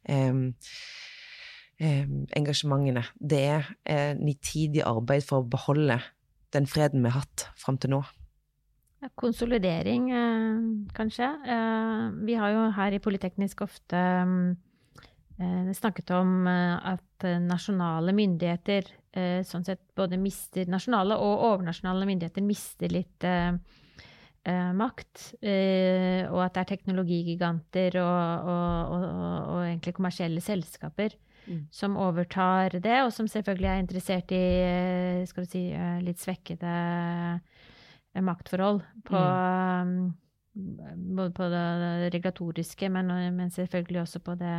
eh, 0.07 2.03
engasjementene. 2.39 3.05
Det 3.19 3.43
er 3.51 3.71
eh, 3.83 4.11
nitidig 4.19 4.85
arbeid 4.87 5.25
for 5.27 5.41
å 5.41 5.49
beholde 5.55 5.99
den 6.53 6.69
freden 6.69 7.03
vi 7.03 7.11
har 7.11 7.25
hatt 7.25 7.47
fram 7.59 7.79
til 7.81 7.97
nå. 7.97 8.03
Konsolidering, 9.19 10.11
eh, 10.15 10.61
kanskje. 10.95 11.27
Eh, 11.27 12.05
vi 12.23 12.37
har 12.39 12.53
jo 12.53 12.69
her 12.77 12.95
i 12.95 13.01
Politeknisk 13.03 13.65
ofte 13.65 13.99
snakket 15.73 16.11
om 16.13 16.45
at 16.47 17.25
nasjonale 17.41 18.13
myndigheter 18.13 18.85
eh, 19.17 19.41
sånn 19.45 19.65
sett 19.65 19.81
både 19.97 20.17
mister 20.21 20.69
Nasjonale 20.71 21.17
og 21.21 21.45
overnasjonale 21.51 22.07
myndigheter 22.09 22.45
mister 22.45 22.91
litt 22.93 23.25
eh, 23.27 23.51
eh, 24.43 24.71
makt. 24.77 25.33
Eh, 25.41 26.23
og 26.29 26.39
at 26.45 26.55
det 26.55 26.63
er 26.63 26.71
teknologigiganter 26.73 27.99
og, 28.01 28.49
og, 28.53 28.95
og, 28.95 29.05
og 29.53 29.61
egentlig 29.67 29.95
kommersielle 29.97 30.43
selskaper 30.43 31.15
mm. 31.45 31.67
som 31.73 31.99
overtar 32.01 32.79
det, 32.79 32.97
og 33.03 33.13
som 33.15 33.29
selvfølgelig 33.29 33.71
er 33.71 33.83
interessert 33.83 34.35
i 34.35 34.43
eh, 34.63 35.21
skal 35.29 35.45
du 35.45 35.53
si, 35.53 35.67
eh, 35.75 36.01
litt 36.05 36.21
svekkede 36.21 36.75
maktforhold 38.23 38.83
på 39.07 39.21
mm. 39.21 40.03
Både 40.53 41.31
på 41.33 41.47
det 41.49 42.09
regulatoriske, 42.13 42.85
men, 42.93 43.07
men 43.33 43.49
selvfølgelig 43.49 44.03
også 44.03 44.19
på 44.21 44.35
det, 44.37 44.51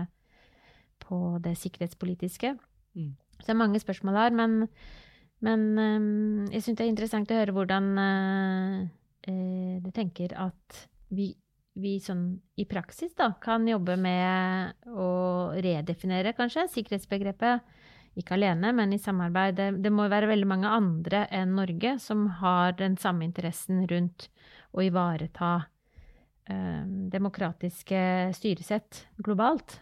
på 1.08 1.38
det 1.44 1.54
sikkerhetspolitiske. 1.60 2.54
Mm. 2.94 3.14
Så 3.38 3.46
det 3.46 3.54
er 3.54 3.60
mange 3.60 3.80
spørsmål 3.82 4.18
her, 4.18 4.34
men, 4.36 4.66
men 5.44 5.64
um, 5.78 6.44
jeg 6.52 6.64
syns 6.64 6.78
det 6.78 6.86
er 6.86 6.92
interessant 6.92 7.32
å 7.32 7.38
høre 7.38 7.54
hvordan 7.56 7.88
uh, 7.98 8.84
uh, 9.28 9.74
du 9.82 9.90
tenker 9.94 10.36
at 10.38 10.84
vi, 11.14 11.32
vi 11.78 11.96
sånn 12.02 12.28
i 12.60 12.66
praksis 12.70 13.14
da, 13.18 13.32
kan 13.42 13.66
jobbe 13.68 13.98
med 14.00 14.88
å 14.88 15.10
redefinere, 15.58 16.34
kanskje, 16.38 16.68
sikkerhetsbegrepet. 16.78 17.74
Ikke 18.14 18.36
alene, 18.36 18.70
men 18.70 18.92
i 18.94 19.00
samarbeid. 19.02 19.56
Det, 19.58 19.68
det 19.82 19.90
må 19.90 20.06
være 20.06 20.28
veldig 20.30 20.46
mange 20.46 20.70
andre 20.70 21.24
enn 21.34 21.56
Norge 21.58 21.96
som 21.98 22.28
har 22.38 22.76
den 22.78 22.94
samme 23.00 23.26
interessen 23.26 23.80
rundt 23.90 24.28
å 24.70 24.84
ivareta 24.86 25.50
uh, 25.66 26.82
demokratiske 27.10 28.04
styresett 28.38 29.08
globalt. 29.18 29.80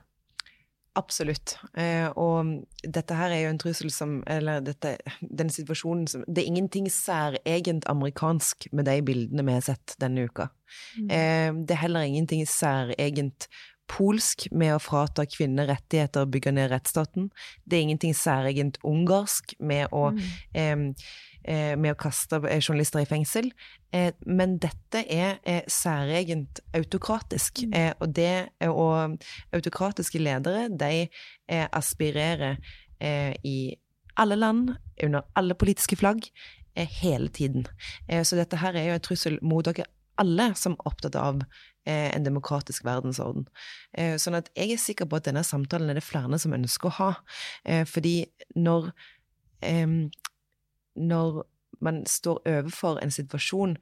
Absolutt. 0.98 1.54
Eh, 1.72 2.04
og 2.20 2.66
dette 2.84 3.16
her 3.16 3.32
er 3.32 3.46
jo 3.46 3.52
en 3.54 3.60
trussel 3.60 3.88
som 3.92 4.18
Eller 4.28 4.60
dette, 4.60 4.98
den 5.24 5.48
situasjonen 5.48 6.04
som 6.10 6.24
Det 6.28 6.42
er 6.42 6.50
ingenting 6.50 6.90
særegent 6.92 7.86
amerikansk 7.88 8.68
med 8.76 8.84
de 8.90 8.98
bildene 9.00 9.46
vi 9.46 9.54
har 9.56 9.64
sett 9.64 9.96
denne 10.02 10.26
uka. 10.28 10.50
Mm. 10.98 11.08
Eh, 11.08 11.50
det 11.64 11.76
er 11.76 11.82
heller 11.86 12.04
ingenting 12.04 12.44
særegent 12.48 13.48
polsk 13.90 14.46
med 14.52 14.76
å 14.76 14.80
frata 14.82 15.26
kvinner 15.28 15.68
rettigheter 15.68 16.24
og 16.24 16.32
bygge 16.34 16.54
ned 16.54 16.70
rettsstaten. 16.72 17.28
Det 17.64 17.78
er 17.78 17.86
ingenting 17.88 18.16
særegent 18.16 18.78
ungarsk 18.86 19.56
med 19.60 19.90
å 19.92 20.10
mm. 20.14 20.24
eh, 20.56 21.04
Eh, 21.42 21.74
med 21.74 21.96
å 21.96 21.98
kaste 21.98 22.38
eh, 22.46 22.60
journalister 22.60 23.02
i 23.02 23.08
fengsel. 23.08 23.48
Eh, 23.90 24.12
men 24.30 24.56
dette 24.62 25.02
er 25.10 25.40
særegent 25.70 26.60
autokratisk. 26.76 27.64
Mm. 27.66 27.74
Og, 27.98 28.08
det, 28.14 28.34
og 28.68 29.18
autokratiske 29.56 30.22
ledere, 30.22 30.68
de 30.70 31.08
aspirerer 31.72 32.60
i 33.02 33.74
alle 34.22 34.36
land, 34.38 34.76
under 35.02 35.26
alle 35.36 35.56
politiske 35.58 35.98
flagg, 35.98 36.28
hele 37.02 37.28
tiden. 37.34 37.66
Så 38.24 38.38
dette 38.38 38.60
her 38.62 38.76
er 38.78 38.86
jo 38.86 38.94
en 38.94 39.02
trussel 39.04 39.38
mot 39.42 39.66
dere 39.66 39.88
alle 40.20 40.52
som 40.58 40.76
er 40.76 40.88
opptatt 40.90 41.16
av 41.18 41.42
en 41.88 42.24
demokratisk 42.26 42.84
verdensorden. 42.86 43.48
Sånn 43.92 44.36
at 44.38 44.52
jeg 44.54 44.74
er 44.74 44.78
sikker 44.78 45.08
på 45.10 45.18
at 45.18 45.26
denne 45.26 45.42
samtalen 45.46 45.90
er 45.90 45.98
det 45.98 46.04
flere 46.06 46.38
som 46.38 46.54
ønsker 46.54 46.92
å 46.92 46.96
ha. 47.00 47.08
Fordi 47.90 48.16
når 48.54 48.92
når 50.94 51.42
man 51.82 52.06
står 52.06 52.42
overfor 52.46 52.98
en 53.02 53.10
situasjon 53.10 53.76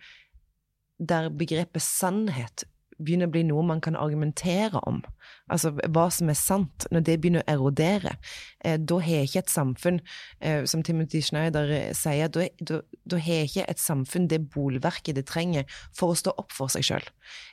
der 1.08 1.28
begrepet 1.32 1.82
sannhet 1.82 2.64
begynner 3.00 3.30
å 3.30 3.34
bli 3.34 3.44
noe 3.48 3.64
man 3.64 3.80
kan 3.80 3.96
argumentere 3.96 4.80
om. 4.88 5.00
Altså 5.50 5.72
hva 5.74 6.06
som 6.14 6.30
er 6.30 6.38
sant, 6.38 6.86
når 6.94 7.04
det 7.06 7.16
begynner 7.20 7.44
å 7.44 7.54
erodere. 7.54 8.16
Eh, 8.64 8.78
da 8.78 9.00
har 9.02 9.26
ikke 9.26 9.42
et 9.42 9.52
samfunn, 9.52 10.00
eh, 10.40 10.64
som 10.70 10.84
Timothy 10.86 11.22
Schneider 11.24 11.70
eh, 11.74 11.92
sier, 11.96 12.30
da, 12.30 13.18
har 13.18 13.48
ikke 13.48 13.66
et 13.68 13.82
samfunn 13.82 14.28
det 14.30 14.42
bolverket 14.54 15.18
det 15.18 15.26
trenger 15.30 15.66
for 15.96 16.12
å 16.12 16.18
stå 16.18 16.34
opp 16.40 16.54
for 16.54 16.72
seg 16.72 16.86
sjøl. 16.86 17.08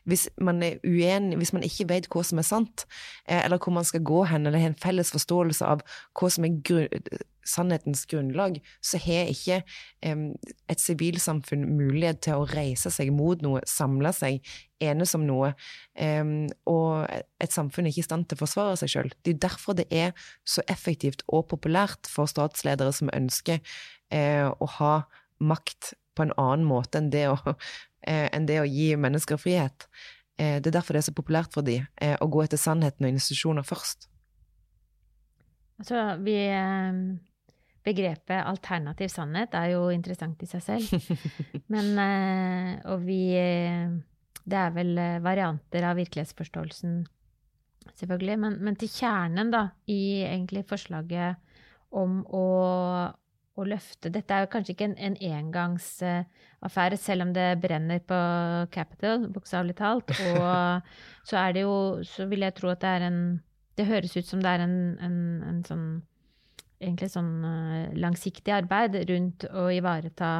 Hvis 0.05 0.27
man 0.41 0.61
er 0.65 0.77
uenig, 0.85 1.39
hvis 1.41 1.53
man 1.55 1.65
ikke 1.65 1.89
vet 1.91 2.09
hva 2.13 2.23
som 2.27 2.41
er 2.41 2.47
sant, 2.47 2.85
eh, 3.25 3.41
eller 3.43 3.61
hvor 3.61 3.75
man 3.75 3.87
skal 3.87 4.05
gå 4.05 4.23
hen, 4.31 4.45
eller 4.45 4.61
har 4.61 4.73
en 4.73 4.83
felles 4.83 5.13
forståelse 5.15 5.65
av 5.65 5.83
hva 6.17 6.31
som 6.33 6.47
er 6.47 6.61
grunn 6.67 7.25
sannhetens 7.47 8.05
grunnlag, 8.05 8.59
så 8.81 8.99
har 9.01 9.31
ikke 9.31 9.61
um, 10.05 10.31
et 10.69 10.81
sivilsamfunn 10.81 11.65
mulighet 11.77 12.21
til 12.27 12.41
å 12.41 12.47
reise 12.51 12.91
seg 12.93 13.11
mot 13.15 13.41
noe, 13.45 13.63
samle 13.67 14.11
seg, 14.15 14.41
enes 14.83 15.15
om 15.17 15.23
noe. 15.25 15.53
Um, 15.95 16.47
og 16.69 17.07
et 17.41 17.53
samfunn 17.53 17.86
er 17.87 17.93
ikke 17.93 18.05
i 18.05 18.07
stand 18.07 18.27
til 18.27 18.37
å 18.37 18.43
forsvare 18.43 18.77
seg 18.79 18.91
sjøl. 18.93 19.11
Det 19.23 19.35
er 19.35 19.43
derfor 19.47 19.77
det 19.77 19.87
er 19.93 20.13
så 20.47 20.63
effektivt 20.71 21.23
og 21.27 21.47
populært 21.53 22.09
for 22.11 22.29
statsledere 22.29 22.93
som 22.95 23.11
ønsker 23.13 23.61
eh, 24.13 24.47
å 24.47 24.69
ha 24.77 24.93
makt 25.39 25.93
på 26.17 26.25
en 26.25 26.35
annen 26.37 26.67
måte 26.67 27.01
enn 27.01 27.11
det 27.13 27.27
å, 27.31 27.37
eh, 28.07 28.27
enn 28.33 28.49
det 28.49 28.61
å 28.61 28.67
gi 28.67 28.91
mennesker 28.97 29.39
frihet. 29.41 29.87
Eh, 30.37 30.59
det 30.61 30.71
er 30.71 30.79
derfor 30.79 30.97
det 30.97 31.05
er 31.05 31.09
så 31.09 31.17
populært 31.17 31.55
for 31.55 31.65
dem 31.65 31.87
å 32.21 32.29
gå 32.29 32.43
etter 32.43 32.61
sannheten 32.61 33.07
og 33.07 33.17
institusjoner 33.17 33.65
først. 33.67 34.09
Altså, 35.77 36.03
vi 36.25 36.37
Begrepet 37.87 38.43
alternativ 38.43 39.11
sannhet 39.13 39.53
er 39.55 39.71
jo 39.71 39.87
interessant 39.93 40.41
i 40.43 40.49
seg 40.49 40.63
selv. 40.65 41.11
Men, 41.73 41.93
eh, 42.03 42.71
og 42.91 43.05
vi 43.07 43.21
eh, 43.39 43.93
Det 44.47 44.57
er 44.59 44.73
vel 44.75 44.91
eh, 44.99 45.19
varianter 45.23 45.87
av 45.87 45.99
virkelighetsforståelsen, 45.99 46.99
selvfølgelig. 47.95 48.39
Men, 48.39 48.57
men 48.63 48.75
til 48.79 48.91
kjernen, 48.91 49.51
da, 49.53 49.67
i 49.87 50.23
egentlig 50.25 50.65
forslaget 50.69 51.37
om 51.95 52.19
å, 52.35 52.45
å 53.57 53.65
løfte 53.65 54.11
Dette 54.13 54.35
er 54.35 54.43
jo 54.43 54.51
kanskje 54.51 54.73
ikke 54.75 54.89
en, 54.89 54.97
en 55.07 55.15
engangsaffære, 55.29 56.99
selv 56.99 57.27
om 57.27 57.31
det 57.35 57.47
brenner 57.63 58.03
på 58.03 58.19
Capital, 58.73 59.29
bokstavelig 59.33 59.77
talt. 59.79 60.11
Og 60.33 61.27
så 61.27 61.39
er 61.41 61.55
det 61.55 61.65
jo 61.65 62.03
Så 62.07 62.27
vil 62.27 62.45
jeg 62.45 62.57
tro 62.57 62.73
at 62.73 62.83
det 62.83 62.93
er 62.97 63.07
en 63.07 63.21
Det 63.77 63.87
høres 63.87 64.17
ut 64.17 64.27
som 64.27 64.41
det 64.43 64.51
er 64.51 64.65
en, 64.65 64.77
en, 65.05 65.17
en 65.47 65.65
sånn 65.67 65.89
egentlig 66.77 67.09
sånn 67.09 67.31
uh, 67.41 67.89
langsiktig 67.97 68.53
arbeid 68.53 68.99
rundt 69.09 69.47
å 69.49 69.67
ivareta 69.73 70.31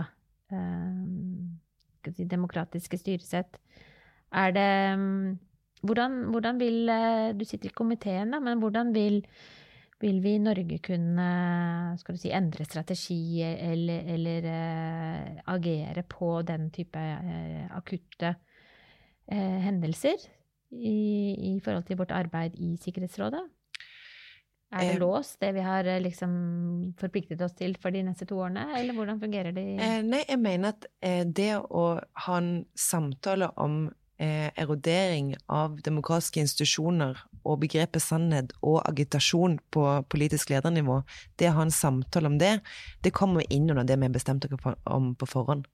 uh, 0.54 2.18
demokratiske 2.18 3.00
styresett. 3.02 3.58
Er 4.36 4.54
det 4.56 4.70
um, 4.94 5.38
hvordan, 5.82 6.24
hvordan, 6.34 6.60
vil 6.60 6.90
uh, 6.90 7.34
Du 7.38 7.46
sitter 7.46 7.70
i 7.70 7.76
komiteen, 7.76 8.32
da, 8.34 8.40
men 8.44 8.62
hvordan 8.62 8.94
vil, 8.96 9.22
vil 10.02 10.22
vi 10.24 10.36
i 10.36 10.42
Norge 10.44 10.80
kunne 10.84 11.28
skal 12.02 12.16
du 12.18 12.22
si, 12.22 12.32
endre 12.34 12.66
strategi 12.66 13.42
eller, 13.44 14.10
eller 14.16 14.50
agere 15.46 16.04
på 16.08 16.42
den 16.48 16.70
type 16.74 17.04
akutte 17.78 18.36
hendelser 19.28 20.22
i, 20.72 21.54
i 21.56 21.60
forhold 21.64 21.88
til 21.88 21.98
vårt 22.00 22.14
arbeid 22.16 22.56
i 22.56 22.76
Sikkerhetsrådet? 22.82 23.44
Er 24.68 24.84
det 24.84 24.96
eh, 24.98 25.00
låst, 25.00 25.40
det 25.40 25.54
vi 25.56 25.64
har 25.64 25.88
eh, 25.88 26.02
liksom 26.04 26.32
forpliktet 27.00 27.42
oss 27.42 27.56
til 27.56 27.78
for 27.80 27.96
de 27.96 28.02
neste 28.04 28.28
to 28.28 28.40
årene, 28.42 28.66
eller 28.76 28.98
hvordan 28.98 29.22
fungerer 29.22 29.56
det? 29.56 29.64
Eh, 29.80 30.02
nei, 30.04 30.26
jeg 30.28 30.42
mener 30.44 30.76
at 30.76 30.90
eh, 31.00 31.24
det 31.24 31.54
å 31.56 31.86
ha 32.26 32.40
en 32.42 32.66
samtale 32.76 33.48
om 33.64 33.86
eh, 34.20 34.50
erodering 34.56 35.36
av 35.48 35.80
demokratiske 35.86 36.42
institusjoner 36.44 37.18
og 37.48 37.62
begrepet 37.64 38.04
sannhet 38.04 38.54
og 38.62 38.82
agitasjon 38.90 39.58
på 39.72 39.86
politisk 40.12 40.52
ledernivå, 40.52 41.02
det 41.40 41.52
å 41.52 41.58
ha 41.60 41.68
en 41.68 41.74
samtale 41.74 42.32
om 42.32 42.38
det, 42.42 42.58
det 43.06 43.16
kommer 43.16 43.48
inn 43.54 43.70
under 43.70 43.88
det 43.88 43.98
vi 43.98 44.10
har 44.10 44.16
bestemt 44.16 44.46
oss 44.46 44.78
om 44.86 45.14
på 45.16 45.30
forhånd. 45.30 45.68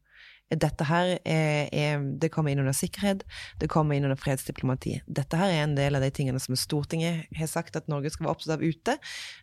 Dette 0.52 0.86
her 0.86 1.16
er, 1.26 1.70
er, 1.74 2.02
Det 2.20 2.30
kommer 2.32 2.52
inn 2.52 2.62
under 2.62 2.76
sikkerhet, 2.76 3.24
det 3.60 3.70
kommer 3.72 3.96
inn 3.96 4.06
under 4.06 4.20
fredsdiplomati. 4.20 5.00
Dette 5.08 5.40
her 5.40 5.50
er 5.50 5.64
en 5.64 5.78
del 5.78 5.96
av 5.98 6.04
de 6.04 6.12
tingene 6.14 6.42
som 6.42 6.56
Stortinget 6.60 7.32
har 7.38 7.50
sagt 7.50 7.80
at 7.80 7.88
Norge 7.90 8.12
skal 8.14 8.28
være 8.28 8.36
opptatt 8.36 8.58
av 8.58 8.64
ute. 8.66 8.98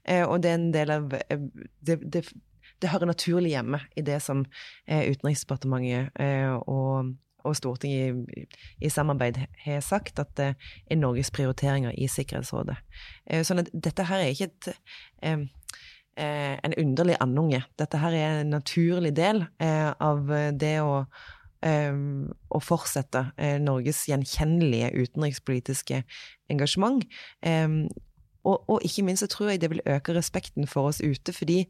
Eh, 0.04 0.22
og 0.22 0.42
det 0.44 0.52
er 0.52 0.60
en 0.60 0.70
del 0.76 0.94
av 0.94 1.16
eh, 1.18 1.48
det, 1.80 1.98
det, 2.04 2.24
det 2.80 2.92
hører 2.92 3.10
naturlig 3.10 3.54
hjemme 3.56 3.82
i 3.96 4.04
det 4.06 4.20
som 4.22 4.44
eh, 4.86 5.08
Utenriksdepartementet 5.10 6.14
og, 6.68 7.16
og 7.44 7.57
Stortinget 7.59 8.35
i, 8.37 8.44
i, 8.81 8.90
samarbeid 8.92 9.40
har 9.64 9.81
sagt 9.85 10.18
at 10.22 10.33
det 10.38 10.50
er 10.90 11.00
Norges 11.00 11.33
prioriteringer 11.35 11.94
i 11.96 12.09
Sikkerhetsrådet. 12.11 12.76
Sånn 13.46 13.62
at 13.62 13.70
dette 13.72 14.07
her 14.09 14.24
er 14.24 14.35
ikke 14.35 14.50
et 14.50 14.70
eh, 16.20 16.59
en 16.64 16.74
underlig 16.79 17.16
andunge. 17.20 17.62
Dette 17.79 18.00
her 18.00 18.14
er 18.16 18.40
en 18.40 18.55
naturlig 18.55 19.14
del 19.16 19.44
eh, 19.62 19.90
av 20.00 20.31
det 20.61 20.74
å, 20.83 21.05
eh, 21.66 21.94
å 22.50 22.62
fortsette 22.64 23.24
eh, 23.37 23.59
Norges 23.62 24.05
gjenkjennelige 24.11 24.92
utenrikspolitiske 24.96 26.03
engasjement. 26.53 27.07
Eh, 27.42 27.68
og, 28.40 28.79
ikke 28.81 29.05
minst 29.05 29.24
så 29.24 29.29
tror 29.29 29.53
jeg 29.53 29.61
det 29.61 29.68
vil 29.70 29.83
øke 29.85 30.16
respekten 30.16 30.68
for 30.68 30.88
oss 30.88 31.03
ute, 31.05 31.33
fordi 31.37 31.66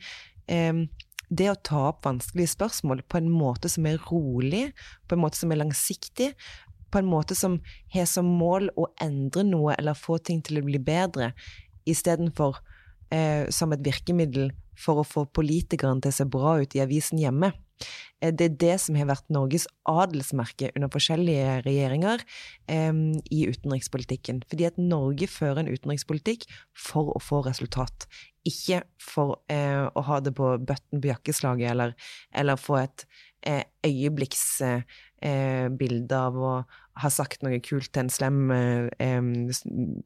det 1.30 1.46
å 1.52 1.58
ta 1.62 1.84
opp 1.92 2.04
vanskelige 2.04 2.54
spørsmål 2.56 3.04
på 3.08 3.20
en 3.20 3.30
måte 3.30 3.70
som 3.70 3.86
er 3.86 4.00
rolig, 4.10 4.70
på 5.06 5.16
en 5.16 5.22
måte 5.22 5.38
som 5.38 5.52
er 5.54 5.60
langsiktig, 5.62 6.32
på 6.90 6.98
en 6.98 7.06
måte 7.06 7.36
som 7.38 7.60
har 7.94 8.08
som 8.10 8.26
mål 8.26 8.68
å 8.74 8.88
endre 9.02 9.44
noe 9.46 9.76
eller 9.78 9.98
få 9.98 10.18
ting 10.18 10.42
til 10.42 10.58
å 10.58 10.66
bli 10.66 10.80
bedre, 10.82 11.30
istedenfor 11.88 12.58
eh, 13.14 13.46
som 13.54 13.72
et 13.72 13.84
virkemiddel 13.86 14.50
for 14.80 15.02
å 15.02 15.06
få 15.06 15.26
politikerne 15.30 16.02
til 16.02 16.12
å 16.12 16.18
se 16.18 16.26
bra 16.30 16.56
ut 16.62 16.74
i 16.74 16.82
avisen 16.82 17.20
hjemme. 17.22 17.52
Eh, 18.20 18.32
det 18.32 18.44
er 18.46 18.58
det 18.64 18.76
som 18.84 18.96
har 18.98 19.08
vært 19.10 19.32
Norges 19.32 19.66
adelsmerke 19.88 20.70
under 20.74 20.88
forskjellige 20.92 21.60
regjeringer 21.66 22.18
eh, 22.70 22.92
i 23.30 23.46
utenrikspolitikken. 23.50 24.42
Fordi 24.50 24.64
at 24.68 24.80
Norge 24.80 25.26
fører 25.30 25.58
en 25.64 25.72
utenrikspolitikk 25.72 26.40
for 26.76 27.04
å 27.14 27.18
få 27.22 27.42
resultat. 27.48 28.08
Ikke 28.48 28.82
for 29.02 29.42
eh, 29.52 29.84
å 29.84 30.00
ha 30.06 30.20
det 30.24 30.32
på 30.36 30.58
bøtten 30.58 31.00
på 31.00 31.08
jakkeslaget 31.12 31.70
eller, 31.74 31.90
eller 32.32 32.56
få 32.60 32.76
et 32.80 33.06
eh, 33.44 33.64
øyeblikksbilde 33.84 36.16
eh, 36.16 36.20
av 36.20 36.36
å 36.40 36.64
har 37.00 37.12
sagt 37.14 37.44
noe 37.44 37.60
kult 37.64 37.90
til 37.90 38.04
en 38.04 38.12
slem 38.12 38.52
eh, 38.54 39.52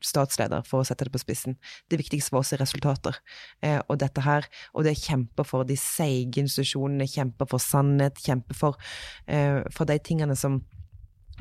statsleder, 0.05 0.65
for 0.69 0.83
å 0.83 0.89
sette 0.89 1.07
det 1.07 1.15
på 1.15 1.23
spissen. 1.23 1.59
Det 1.91 1.99
viktigste 2.01 2.35
for 2.35 2.43
oss 2.43 2.55
er 2.55 2.63
resultater. 2.63 3.19
Eh, 3.65 3.81
og 3.89 3.99
dette 4.03 4.25
her, 4.25 4.49
og 4.75 4.87
det 4.87 4.97
kjemper 5.01 5.47
for 5.49 5.69
de 5.69 5.77
seige 5.81 6.43
institusjonene, 6.45 7.09
kjemper 7.11 7.51
for 7.51 7.63
sannhet, 7.63 8.21
kjemper 8.25 8.59
for, 8.59 8.81
eh, 9.27 9.63
for 9.75 9.91
de 9.91 9.99
tingene 9.99 10.37
som 10.39 10.63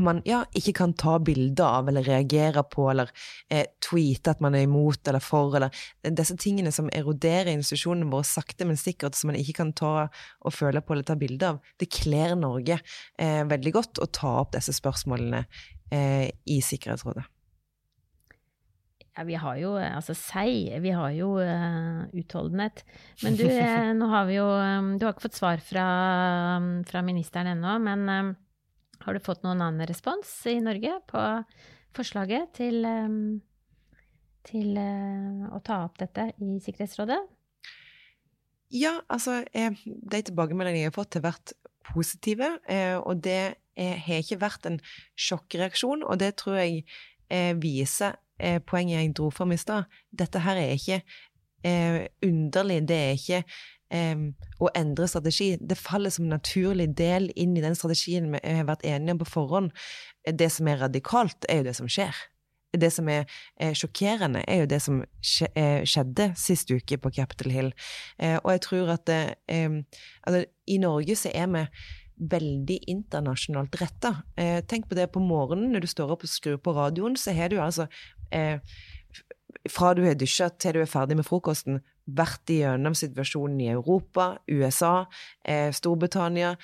man 0.02 0.22
ja, 0.26 0.44
ikke 0.58 0.74
kan 0.80 0.94
ta 0.98 1.18
bilder 1.24 1.80
av 1.80 1.90
eller 1.92 2.06
reagere 2.08 2.64
på 2.70 2.88
eller 2.92 3.12
eh, 3.50 3.66
tweete 3.84 4.34
at 4.34 4.42
man 4.44 4.56
er 4.58 4.66
imot 4.68 5.08
eller 5.10 5.24
for, 5.24 5.58
eller 5.58 5.84
disse 6.18 6.38
tingene 6.42 6.74
som 6.74 6.90
eroderer 6.94 7.52
institusjonene 7.54 8.10
våre 8.12 8.28
sakte, 8.28 8.68
men 8.70 8.80
sikkert, 8.80 9.18
som 9.18 9.32
man 9.32 9.40
ikke 9.40 9.58
kan 9.62 9.76
ta 9.78 9.94
og 10.08 10.56
føle 10.56 10.82
på 10.82 10.96
eller 10.96 11.08
ta 11.08 11.18
bilde 11.20 11.54
av. 11.54 11.62
Det 11.80 11.92
kler 11.94 12.38
Norge 12.40 12.80
eh, 12.80 13.44
veldig 13.50 13.76
godt 13.76 14.04
å 14.04 14.10
ta 14.14 14.40
opp 14.42 14.56
disse 14.58 14.76
spørsmålene 14.76 15.46
eh, 15.94 16.28
i 16.50 16.60
Sikkerhetsrådet. 16.64 17.28
Ja, 19.14 19.24
vi 19.28 19.36
har 19.38 19.58
jo 19.62 19.76
altså 19.78 20.16
sei, 20.18 20.74
vi 20.82 20.90
har 20.90 21.12
jo 21.14 21.36
uh, 21.38 22.02
utholdenhet. 22.18 22.82
Men 23.22 23.36
du, 23.38 23.46
nå 24.00 24.08
har 24.10 24.26
vi 24.26 24.40
jo 24.40 24.48
um, 24.50 24.96
Du 24.98 25.06
har 25.06 25.14
ikke 25.14 25.28
fått 25.28 25.38
svar 25.38 25.62
fra, 25.62 25.86
um, 26.58 26.72
fra 26.88 27.04
ministeren 27.06 27.52
ennå, 27.52 27.76
men 27.84 28.10
um, 28.10 28.32
har 29.04 29.16
du 29.16 29.24
fått 29.24 29.44
noen 29.44 29.62
annen 29.62 29.88
respons 29.88 30.30
i 30.48 30.60
Norge 30.64 30.96
på 31.10 31.22
forslaget 31.94 32.54
til, 32.58 32.86
til 34.48 34.80
eh, 34.80 35.48
å 35.52 35.60
ta 35.66 35.84
opp 35.86 36.00
dette 36.02 36.30
i 36.42 36.58
Sikkerhetsrådet? 36.64 37.20
Ja, 38.74 38.96
altså 39.12 39.44
De 39.54 40.22
tilbakemeldingene 40.26 40.88
jeg 40.88 40.90
har 40.90 40.96
fått, 40.96 41.20
har 41.20 41.28
vært 41.28 41.54
positive. 41.92 42.56
Eh, 42.66 42.96
og 42.98 43.22
det 43.26 43.56
har 43.78 44.22
ikke 44.22 44.42
vært 44.42 44.70
en 44.70 44.80
sjokkreaksjon, 45.20 46.06
og 46.06 46.20
det 46.22 46.36
tror 46.42 46.62
jeg 46.62 46.84
eh, 47.30 47.54
viser 47.58 48.20
poenget 48.68 48.98
jeg 48.98 49.14
dro 49.16 49.30
fram 49.32 49.54
i 49.54 49.60
stad. 49.62 49.86
Dette 50.12 50.42
her 50.44 50.58
er 50.60 50.74
ikke 50.74 51.04
underlig, 52.26 52.82
det 52.90 52.98
er 52.98 53.14
ikke 53.16 53.38
å 53.94 54.70
endre 54.74 55.08
strategi. 55.08 55.54
Det 55.62 55.78
faller 55.78 56.14
som 56.14 56.26
en 56.26 56.36
naturlig 56.36 56.88
del 56.98 57.30
inn 57.40 57.56
i 57.58 57.64
den 57.64 57.76
strategien 57.78 58.32
vi 58.34 58.42
har 58.42 58.66
vært 58.66 58.86
enige 58.90 59.14
om 59.14 59.22
på 59.22 59.30
forhånd. 59.30 59.74
Det 60.26 60.50
som 60.52 60.70
er 60.72 60.82
radikalt, 60.82 61.46
er 61.50 61.62
jo 61.62 61.68
det 61.70 61.76
som 61.78 61.92
skjer. 61.92 62.16
det 62.74 62.90
som 62.90 63.10
er 63.10 63.28
eh, 63.62 63.74
sjokkerende, 63.78 64.42
er 64.50 64.64
jo 64.64 64.70
det 64.72 64.80
som 64.82 65.04
eh, 65.04 65.84
skjedde 65.86 66.32
sist 66.42 66.72
uke 66.74 66.98
på 66.98 67.12
Capitol 67.14 67.54
Hill. 67.54 67.70
Eh, 68.18 68.40
og 68.40 68.50
jeg 68.56 68.64
tror 68.66 68.96
at 68.96 69.10
eh, 69.14 69.76
altså, 70.26 70.40
i 70.66 70.80
Norge 70.82 71.16
så 71.20 71.30
er 71.38 71.52
vi 71.54 71.68
veldig 72.34 72.80
internasjonalt 72.90 73.78
retta. 73.82 74.16
Eh, 74.38 74.64
tenk 74.66 74.90
på 74.90 74.98
det 74.98 75.12
på 75.14 75.22
morgenen 75.22 75.74
når 75.74 75.86
du 75.86 75.92
står 75.92 76.14
opp 76.16 76.26
og 76.26 76.34
skrur 76.34 76.58
på 76.58 76.74
radioen, 76.74 77.18
så 77.18 77.34
har 77.38 77.54
du 77.54 77.60
altså 77.62 77.88
eh, 78.34 78.58
fra 79.70 79.94
du 79.94 80.04
har 80.06 80.18
dusja 80.18 80.50
til 80.50 80.78
du 80.78 80.84
er 80.84 80.90
ferdig 80.90 81.18
med 81.20 81.28
frokosten, 81.28 81.82
vært 82.06 82.52
igjennom 82.52 82.96
situasjonen 82.98 83.62
i 83.64 83.70
Europa, 83.72 84.34
USA, 84.52 85.06
Storbritannia, 85.72 86.56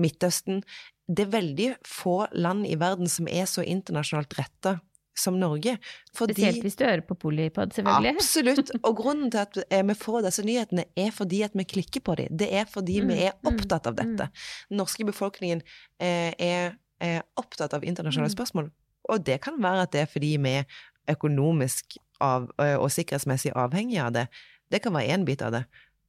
Midtøsten 0.00 0.64
det 1.08 1.24
er 1.24 1.32
veldig 1.32 1.68
få 1.88 2.18
land 2.36 2.66
i 2.68 2.76
verden 2.78 3.08
som 3.08 3.28
er 3.32 3.48
så 3.48 3.64
internasjonalt 3.64 4.34
retta 4.38 4.76
som 5.18 5.38
Norge. 5.40 5.76
Fordi, 6.14 6.34
Spesielt 6.36 6.62
hvis 6.62 6.76
du 6.78 6.84
hører 6.84 7.02
på 7.06 7.16
Polipod, 7.18 7.72
selvfølgelig. 7.74 8.12
Absolutt. 8.20 8.72
Og 8.86 8.98
grunnen 9.00 9.32
til 9.34 9.40
at 9.42 9.86
vi 9.88 9.96
får 9.98 10.20
disse 10.28 10.44
nyhetene, 10.46 10.84
er 10.96 11.14
fordi 11.14 11.40
at 11.46 11.56
vi 11.58 11.66
klikker 11.66 12.04
på 12.04 12.18
dem. 12.20 12.36
Det 12.38 12.50
er 12.54 12.68
fordi 12.70 13.00
mm, 13.00 13.08
vi 13.10 13.16
er 13.26 13.32
mm, 13.34 13.48
opptatt 13.50 13.88
av 13.90 13.96
dette. 13.98 14.28
Den 14.28 14.76
mm. 14.76 14.78
norske 14.82 15.08
befolkningen 15.08 15.64
eh, 15.98 16.36
er, 16.38 16.76
er, 17.02 17.24
opptatt 17.40 17.74
av 17.74 17.88
internasjonale 17.88 18.30
mm. 18.30 18.36
spørsmål. 18.36 18.70
Og 19.08 19.24
det 19.26 19.40
kan 19.42 19.58
være 19.62 19.88
at 19.88 19.96
det 19.96 20.04
er 20.04 20.12
fordi 20.12 20.36
vi 20.44 20.54
er 20.60 20.78
økonomisk 21.08 21.96
av, 22.24 22.48
og 22.58 22.88
sikkerhetsmessig 22.92 23.52
avhengig 23.56 24.00
av 24.02 24.14
det. 24.16 24.26
Det 24.72 24.82
kan 24.84 24.94
være 24.94 25.14
én 25.16 25.24
bit 25.28 25.42
av 25.42 25.54
det. 25.54 25.64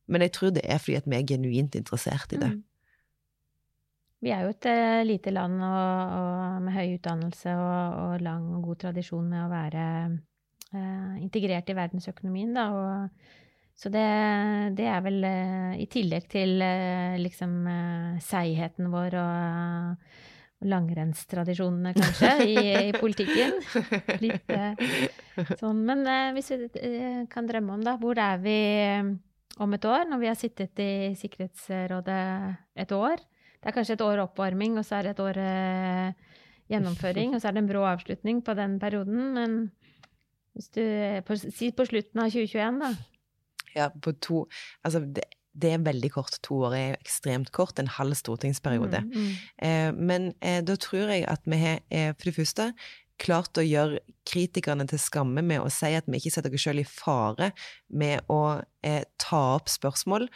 Men 0.10 0.26
jeg 0.26 0.34
tror 0.36 0.56
det 0.56 0.66
er 0.66 0.82
fordi 0.82 0.98
at 1.00 1.08
vi 1.08 1.18
er 1.20 1.28
genuint 1.30 1.76
interessert 1.78 2.34
i 2.34 2.42
det. 2.42 2.50
Mm. 2.56 2.64
Vi 4.20 4.32
er 4.36 4.44
jo 4.44 4.52
et 4.52 4.68
uh, 4.68 5.02
lite 5.08 5.32
land 5.32 5.62
og, 5.64 6.16
og 6.20 6.64
med 6.66 6.76
høy 6.76 6.96
utdannelse 6.98 7.54
og, 7.56 8.00
og, 8.04 8.16
lang 8.26 8.50
og 8.58 8.66
god 8.68 8.82
tradisjon 8.84 9.30
med 9.32 9.46
å 9.46 9.52
være 9.52 9.84
uh, 10.74 11.14
integrert 11.22 11.72
i 11.72 11.78
verdensøkonomien, 11.78 12.52
da. 12.58 12.66
Og, 12.76 13.30
så 13.80 13.88
det, 13.94 14.04
det, 14.76 14.90
er 14.92 15.06
vel 15.06 15.24
uh, 15.24 15.78
i 15.80 15.88
tillegg 15.88 16.28
til 16.34 16.58
liksom 17.22 17.62
seigheten 18.26 18.92
vår 18.92 19.16
og 19.22 20.18
langrennstradisjonene, 20.60 21.94
kanskje, 21.96 22.32
i, 22.44 22.56
i, 22.90 22.92
politikken. 22.98 23.58
Litt 24.26 24.52
sånn. 25.62 25.82
Men 25.88 26.04
hvis 26.36 26.52
vi 26.52 26.94
kan 27.32 27.48
drømme 27.48 27.78
om, 27.78 27.86
da, 27.86 27.96
hvor 28.02 28.20
er 28.20 28.42
vi 28.44 28.60
om 29.60 29.76
et 29.76 29.86
år, 29.88 30.08
når 30.10 30.22
vi 30.22 30.30
har 30.30 30.40
sittet 30.40 30.82
i 30.84 30.92
Sikkerhetsrådet 31.20 32.22
et 32.80 32.92
år? 32.96 33.24
Det 33.60 33.72
er 33.72 33.76
kanskje 33.76 33.98
et 33.98 34.06
år 34.06 34.22
oppvarming, 34.24 34.78
og 34.80 34.88
så 34.88 35.00
er 35.00 35.10
det 35.10 35.16
et 35.16 35.24
år 35.24 35.40
eh, 35.44 36.38
gjennomføring, 36.72 37.34
og 37.36 37.42
så 37.42 37.50
er 37.50 37.58
det 37.58 37.64
en 37.66 37.72
brå 37.72 37.84
avslutning 37.90 38.40
på 38.46 38.56
den 38.56 38.78
perioden. 38.80 39.34
Men 39.36 39.58
hvis 40.56 40.72
du 40.76 40.84
på, 41.28 41.40
Si 41.42 41.72
på 41.76 41.88
slutten 41.90 42.24
av 42.24 42.32
2021, 42.32 42.80
da. 42.84 42.94
Ja, 43.76 43.90
på 43.90 44.16
to 44.18 44.46
Altså, 44.84 45.04
det, 45.04 45.28
det 45.62 45.74
er 45.76 45.84
veldig 45.86 46.12
kort. 46.16 46.40
To 46.48 46.64
år 46.70 46.78
er 46.78 46.98
ekstremt 47.00 47.52
kort. 47.56 47.80
En 47.80 47.92
halv 48.00 48.18
stortingsperiode. 48.20 49.04
Mm, 49.06 49.12
mm. 49.14 49.36
Eh, 49.68 49.92
men 49.98 50.32
eh, 50.40 50.62
da 50.66 50.78
tror 50.80 51.12
jeg 51.14 51.28
at 51.30 51.46
vi 51.50 51.62
har, 51.62 51.84
eh, 51.92 52.14
for 52.16 52.30
det 52.30 52.38
første, 52.40 52.72
klart 53.20 53.60
å 53.60 53.66
gjøre 53.66 54.00
kritikerne 54.30 54.86
til 54.88 55.02
skamme 55.02 55.44
med 55.44 55.60
å 55.60 55.72
si 55.74 55.92
at 55.98 56.08
vi 56.08 56.22
ikke 56.22 56.32
setter 56.38 56.56
oss 56.56 56.66
selv 56.70 56.84
i 56.84 56.88
fare 56.88 57.52
med 57.92 58.24
å 58.32 58.62
eh, 58.86 59.04
ta 59.20 59.42
opp 59.58 59.72
spørsmål 59.72 60.30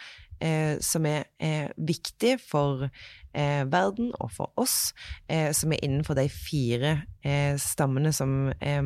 eh, 0.43 0.75
som 0.83 1.07
er, 1.07 1.29
er 1.39 1.71
viktige 1.77 2.39
for 2.41 2.87
eh, 2.87 3.63
verden 3.71 4.11
og 4.19 4.33
for 4.35 4.51
oss, 4.59 4.91
eh, 5.31 5.51
som 5.55 5.73
er 5.73 5.83
innenfor 5.85 6.19
de 6.19 6.27
fire 6.31 6.97
eh, 7.23 7.55
stammene 7.61 8.13
som 8.15 8.51
eh, 8.59 8.83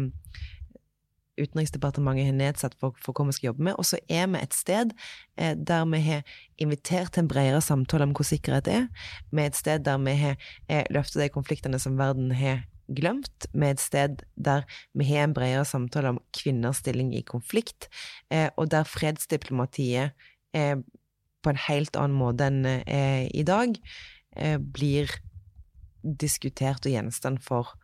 Utenriksdepartementet 1.37 2.29
har 2.29 2.37
nedsatt 2.37 2.77
for, 2.81 2.97
for 3.01 3.13
hva 3.13 3.27
vi 3.29 3.37
skal 3.37 3.51
jobbe 3.51 3.67
med. 3.69 3.77
Og 3.77 3.87
så 3.89 3.99
er 4.09 4.25
vi 4.31 4.41
et 4.41 4.55
sted 4.57 4.93
eh, 5.37 5.53
der 5.55 5.85
vi 5.91 6.01
har 6.05 6.37
invitert 6.57 7.13
til 7.13 7.25
en 7.25 7.31
bredere 7.31 7.61
samtale 7.61 8.07
om 8.07 8.15
hvor 8.17 8.27
sikkerhet 8.27 8.69
er. 8.71 8.87
Vi 9.31 9.43
er 9.43 9.51
et 9.51 9.59
sted 9.59 9.85
der 9.85 10.01
vi 10.03 10.17
har 10.17 10.35
eh, 10.67 10.83
løftet 10.93 11.21
de 11.23 11.29
konfliktene 11.33 11.79
som 11.81 11.99
verden 11.99 12.33
har 12.37 12.65
glemt. 12.87 13.47
Vi 13.53 13.67
er 13.67 13.75
et 13.75 13.83
sted 13.83 14.21
der 14.35 14.65
vi 14.97 15.07
har 15.09 15.27
en 15.27 15.35
bredere 15.35 15.65
samtale 15.67 16.15
om 16.15 16.21
kvinners 16.35 16.81
stilling 16.83 17.13
i 17.15 17.23
konflikt, 17.27 17.89
eh, 18.31 18.49
og 18.57 18.71
der 18.71 18.87
fredsdiplomatiet 18.87 20.15
eh, 20.55 20.75
på 21.43 21.53
en 21.53 21.63
helt 21.67 21.97
annen 21.99 22.17
måte 22.17 22.47
enn 22.49 22.65
eh, 22.67 23.27
i 23.31 23.43
dag, 23.47 23.77
eh, 24.35 24.57
blir 24.57 25.11
diskutert 26.03 26.85
og 26.85 26.93
gjenstand 26.93 27.41
for, 27.43 27.75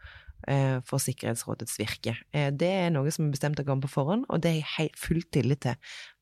for 0.87 1.01
Sikkerhetsrådets 1.01 1.77
virke. 1.79 2.15
Eh, 2.35 2.49
det 2.51 2.69
er 2.85 2.91
noe 2.93 3.11
som 3.13 3.27
er 3.27 3.35
bestemt 3.35 3.61
av 3.61 3.67
gang 3.67 3.83
på 3.83 3.91
forhånd, 3.91 4.25
og 4.29 4.43
det 4.43 4.51
er 4.51 4.73
jeg 4.77 4.93
full 4.99 5.23
tillit 5.33 5.63
til 5.65 5.75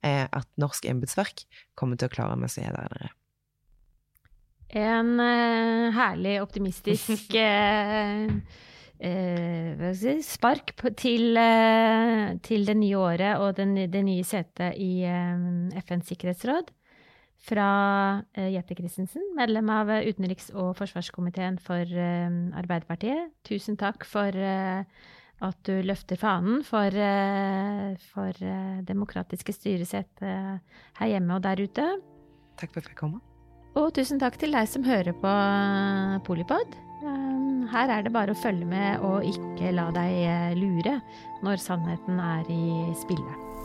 eh, 0.06 0.26
at 0.26 0.48
norsk 0.62 0.88
embetsverk 0.92 1.46
kommer 1.80 2.00
til 2.00 2.10
å 2.10 2.16
klare 2.16 2.38
med 2.40 2.54
seg 2.54 2.70
der 2.76 2.92
nede. 2.96 3.14
En 4.72 5.18
uh, 5.20 5.92
herlig 5.92 6.38
optimistisk 6.40 7.34
uh, 7.36 8.30
uh, 9.04 9.98
spark 10.24 10.72
på, 10.80 10.94
til, 10.96 11.36
til, 12.46 12.64
det 12.70 12.78
nye 12.80 13.02
året 13.02 13.44
og 13.44 13.58
den, 13.58 13.76
det 13.92 14.06
nye 14.08 14.24
setet 14.24 14.80
i 14.80 15.04
FNs 15.82 16.14
sikkerhetsråd 16.14 16.72
fra 17.42 17.70
uh, 18.22 18.50
Jette 18.54 18.78
Christensen, 18.78 19.24
medlem 19.38 19.70
av 19.74 19.90
uh, 19.90 20.04
utenriks- 20.06 20.52
og 20.54 20.76
forsvarskomiteen 20.80 21.58
for 21.62 21.82
uh, 21.82 22.30
Arbeiderpartiet. 22.62 23.34
Tusen 23.48 23.80
takk 23.82 24.06
for 24.08 24.38
at 25.42 25.58
du 25.66 25.74
løfter 25.82 26.20
fanen 26.22 26.60
for, 26.62 26.94
for 28.12 28.44
demokratiske 28.86 29.56
styresett 29.56 30.22
her 30.22 31.10
hjemme 31.10 31.40
og 31.40 31.42
der 31.42 31.64
ute. 31.66 31.88
Takk 32.62 32.76
for 32.76 32.78
at 32.78 32.86
jeg 32.86 32.92
fikk 32.92 33.02
komme. 33.02 33.24
Og 33.74 33.90
tusen 33.98 34.22
takk 34.22 34.38
til 34.38 34.54
deg 34.54 34.70
som 34.70 34.86
hører 34.86 35.18
på 35.18 35.34
Polipod. 36.30 36.78
Her 37.74 37.98
er 37.98 38.06
det 38.06 38.14
bare 38.14 38.36
å 38.36 38.42
følge 38.44 38.70
med 38.70 39.02
og 39.02 39.26
ikke 39.26 39.74
la 39.74 39.90
deg 39.98 40.60
lure 40.62 41.00
når 41.42 41.64
sannheten 41.66 42.22
er 42.22 42.46
i 42.54 42.92
spillet. 43.02 43.51